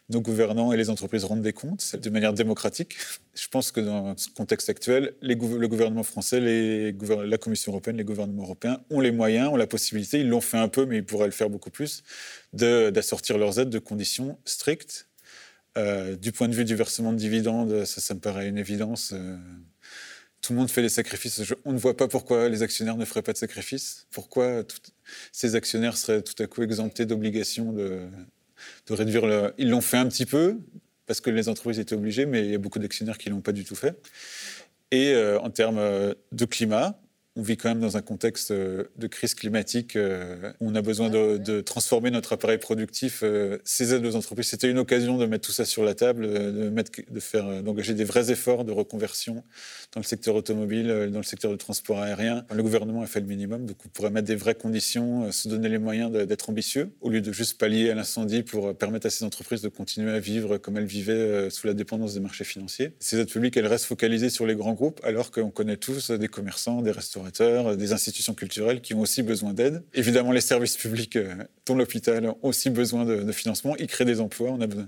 nos 0.09 0.21
gouvernants 0.21 0.73
et 0.73 0.77
les 0.77 0.89
entreprises 0.89 1.23
rendent 1.23 1.43
des 1.43 1.53
comptes 1.53 1.95
de 1.95 2.09
manière 2.09 2.33
démocratique. 2.33 2.95
Je 3.35 3.47
pense 3.47 3.71
que 3.71 3.79
dans 3.79 4.17
ce 4.17 4.29
contexte 4.29 4.69
actuel, 4.69 5.13
le 5.21 5.35
gouvernement 5.35 6.01
français, 6.01 6.39
la 6.39 7.37
Commission 7.37 7.73
européenne, 7.73 7.97
les 7.97 8.03
gouvernements 8.03 8.41
européens 8.41 8.81
ont 8.89 9.01
les 9.01 9.11
moyens, 9.11 9.49
ont 9.49 9.55
la 9.55 9.67
possibilité, 9.67 10.19
ils 10.19 10.27
l'ont 10.27 10.41
fait 10.41 10.57
un 10.57 10.67
peu, 10.67 10.87
mais 10.87 10.97
ils 10.97 11.05
pourraient 11.05 11.27
le 11.27 11.31
faire 11.31 11.51
beaucoup 11.51 11.69
plus, 11.69 12.01
d'assortir 12.53 13.37
leurs 13.37 13.59
aides 13.59 13.69
de 13.69 13.77
conditions 13.77 14.39
strictes. 14.45 15.09
Euh, 15.77 16.15
du 16.15 16.31
point 16.31 16.47
de 16.47 16.55
vue 16.55 16.65
du 16.65 16.73
versement 16.73 17.11
de 17.11 17.17
dividendes, 17.17 17.85
ça, 17.85 18.01
ça 18.01 18.15
me 18.15 18.19
paraît 18.19 18.47
une 18.47 18.57
évidence 18.57 19.13
tout 20.45 20.53
le 20.53 20.59
monde 20.59 20.69
fait 20.69 20.83
des 20.83 20.89
sacrifices. 20.89 21.41
on 21.65 21.73
ne 21.73 21.77
voit 21.79 21.97
pas 21.97 22.07
pourquoi 22.07 22.49
les 22.49 22.61
actionnaires 22.61 22.97
ne 22.97 23.05
feraient 23.05 23.23
pas 23.23 23.33
de 23.33 23.37
sacrifices. 23.37 24.05
Pourquoi 24.11 24.63
ces 25.31 25.55
actionnaires 25.55 25.97
seraient 25.97 26.21
tout 26.21 26.35
à 26.37 26.45
coup 26.45 26.61
exemptés 26.61 27.07
d'obligation 27.07 27.73
de, 27.73 28.07
réduire 28.87 29.25
le... 29.25 29.55
Ils 29.57 29.71
l'ont 29.71 29.81
fait 29.81 29.97
un 29.97 30.07
petit 30.07 30.27
peu 30.27 30.59
parce 31.07 31.19
que 31.19 31.31
les 31.31 31.49
entreprises 31.49 31.79
étaient 31.79 31.95
obligées, 31.95 32.27
mais 32.27 32.45
il 32.45 32.51
y 32.51 32.55
a 32.55 32.59
beaucoup 32.59 32.77
d'actionnaires 32.77 33.17
qui 33.17 33.31
l'ont 33.31 33.41
pas 33.41 33.53
du 33.53 33.63
tout 33.63 33.75
fait. 33.75 33.99
Et 34.91 35.13
euh, 35.13 35.39
en 35.39 35.49
termes 35.49 35.79
euh, 35.79 36.13
de 36.31 36.45
climat, 36.45 36.99
on 37.37 37.41
vit 37.41 37.57
quand 37.57 37.69
même 37.69 37.81
dans 37.81 37.97
un 37.97 38.01
contexte 38.01 38.51
euh, 38.51 38.85
de 38.97 39.07
crise 39.07 39.35
climatique 39.35 39.95
euh, 39.95 40.53
on 40.61 40.73
a 40.73 40.81
besoin 40.81 41.09
de, 41.09 41.61
transformer 41.61 42.11
notre 42.11 42.33
appareil 42.33 42.57
productif. 42.57 43.21
Euh, 43.23 43.57
ces 43.63 43.93
aides 43.93 44.05
aux 44.05 44.15
entreprises, 44.15 44.47
c'était 44.47 44.69
une 44.69 44.77
occasion 44.77 45.17
de 45.17 45.25
mettre 45.25 45.47
tout 45.47 45.51
ça 45.51 45.65
sur 45.65 45.83
la 45.83 45.93
table, 45.93 46.27
de, 46.27 46.69
mettre, 46.69 46.91
de 47.09 47.19
faire, 47.19 47.63
d'engager 47.63 47.93
des 47.93 48.03
vrais 48.03 48.31
efforts 48.31 48.65
de 48.65 48.71
reconversion 48.71 49.43
dans 49.93 50.01
le 50.01 50.05
secteur 50.05 50.35
automobile, 50.35 51.09
dans 51.11 51.19
le 51.19 51.23
secteur 51.23 51.51
du 51.51 51.57
transport 51.57 52.01
aérien. 52.01 52.45
Le 52.53 52.61
gouvernement 52.61 53.01
a 53.01 53.07
fait 53.07 53.19
le 53.19 53.25
minimum, 53.25 53.65
donc 53.65 53.77
on 53.85 53.89
pourrait 53.89 54.09
mettre 54.09 54.27
des 54.27 54.35
vraies 54.35 54.55
conditions, 54.55 55.31
se 55.31 55.47
donner 55.47 55.69
les 55.69 55.77
moyens 55.77 56.11
d'être 56.11 56.49
ambitieux, 56.49 56.91
au 57.01 57.09
lieu 57.09 57.21
de 57.21 57.31
juste 57.31 57.57
pallier 57.57 57.89
à 57.89 57.95
l'incendie 57.95 58.43
pour 58.43 58.75
permettre 58.75 59.07
à 59.07 59.09
ces 59.09 59.23
entreprises 59.23 59.61
de 59.61 59.69
continuer 59.69 60.11
à 60.11 60.19
vivre 60.19 60.57
comme 60.57 60.77
elles 60.77 60.85
vivaient 60.85 61.49
sous 61.49 61.67
la 61.67 61.73
dépendance 61.73 62.13
des 62.13 62.19
marchés 62.19 62.43
financiers. 62.43 62.93
Ces 62.99 63.19
aides 63.19 63.29
publiques, 63.29 63.57
elles 63.57 63.67
restent 63.67 63.85
focalisées 63.85 64.29
sur 64.29 64.45
les 64.45 64.55
grands 64.55 64.73
groupes, 64.73 64.99
alors 65.03 65.31
qu'on 65.31 65.51
connaît 65.51 65.77
tous 65.77 66.11
des 66.11 66.27
commerçants, 66.27 66.81
des 66.81 66.91
restaurants 66.91 67.24
des 67.31 67.93
institutions 67.93 68.33
culturelles 68.33 68.81
qui 68.81 68.93
ont 68.93 69.01
aussi 69.01 69.23
besoin 69.23 69.53
d'aide. 69.53 69.83
Évidemment, 69.93 70.31
les 70.31 70.41
services 70.41 70.77
publics, 70.77 71.15
euh, 71.15 71.35
dont 71.65 71.75
l'hôpital, 71.75 72.25
ont 72.25 72.37
aussi 72.41 72.69
besoin 72.69 73.05
de, 73.05 73.31
financement. 73.31 73.75
Ils 73.77 73.87
créent 73.87 74.05
des 74.05 74.21
emplois. 74.21 74.51
On 74.51 74.61
a 74.61 74.67
besoin. 74.67 74.87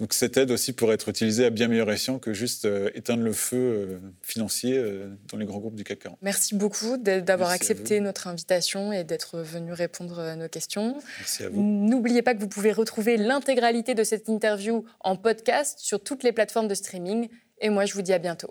Donc 0.00 0.12
cette 0.12 0.36
aide 0.36 0.50
aussi 0.50 0.72
pourrait 0.72 0.94
être 0.94 1.08
utilisée 1.08 1.44
à 1.44 1.50
bien 1.50 1.68
meilleur 1.68 1.88
escient 1.88 2.18
que 2.18 2.32
juste 2.32 2.64
euh, 2.64 2.90
éteindre 2.94 3.22
le 3.22 3.32
feu 3.32 3.56
euh, 3.56 3.98
financier 4.22 4.82
dans 5.30 5.36
les 5.38 5.46
grands 5.46 5.60
groupes 5.60 5.76
du 5.76 5.84
CAC 5.84 6.00
40. 6.00 6.18
Merci 6.20 6.56
beaucoup 6.56 6.96
d'avoir 6.96 7.50
accepté 7.50 8.00
notre 8.00 8.26
invitation 8.26 8.92
et 8.92 9.04
d'être 9.04 9.38
venu 9.38 9.72
répondre 9.72 10.18
à 10.18 10.34
nos 10.34 10.48
questions. 10.48 10.96
Merci 11.18 11.44
à 11.44 11.48
vous. 11.48 11.62
N'oubliez 11.62 12.22
pas 12.22 12.34
que 12.34 12.40
vous 12.40 12.48
pouvez 12.48 12.72
retrouver 12.72 13.16
l'intégralité 13.16 13.94
de 13.94 14.02
cette 14.02 14.28
interview 14.28 14.84
en 15.00 15.16
podcast 15.16 15.78
sur 15.78 16.02
toutes 16.02 16.24
les 16.24 16.32
plateformes 16.32 16.68
de 16.68 16.74
streaming. 16.74 17.28
Et 17.60 17.70
moi, 17.70 17.84
je 17.86 17.94
vous 17.94 18.02
dis 18.02 18.12
à 18.12 18.18
bientôt 18.18 18.50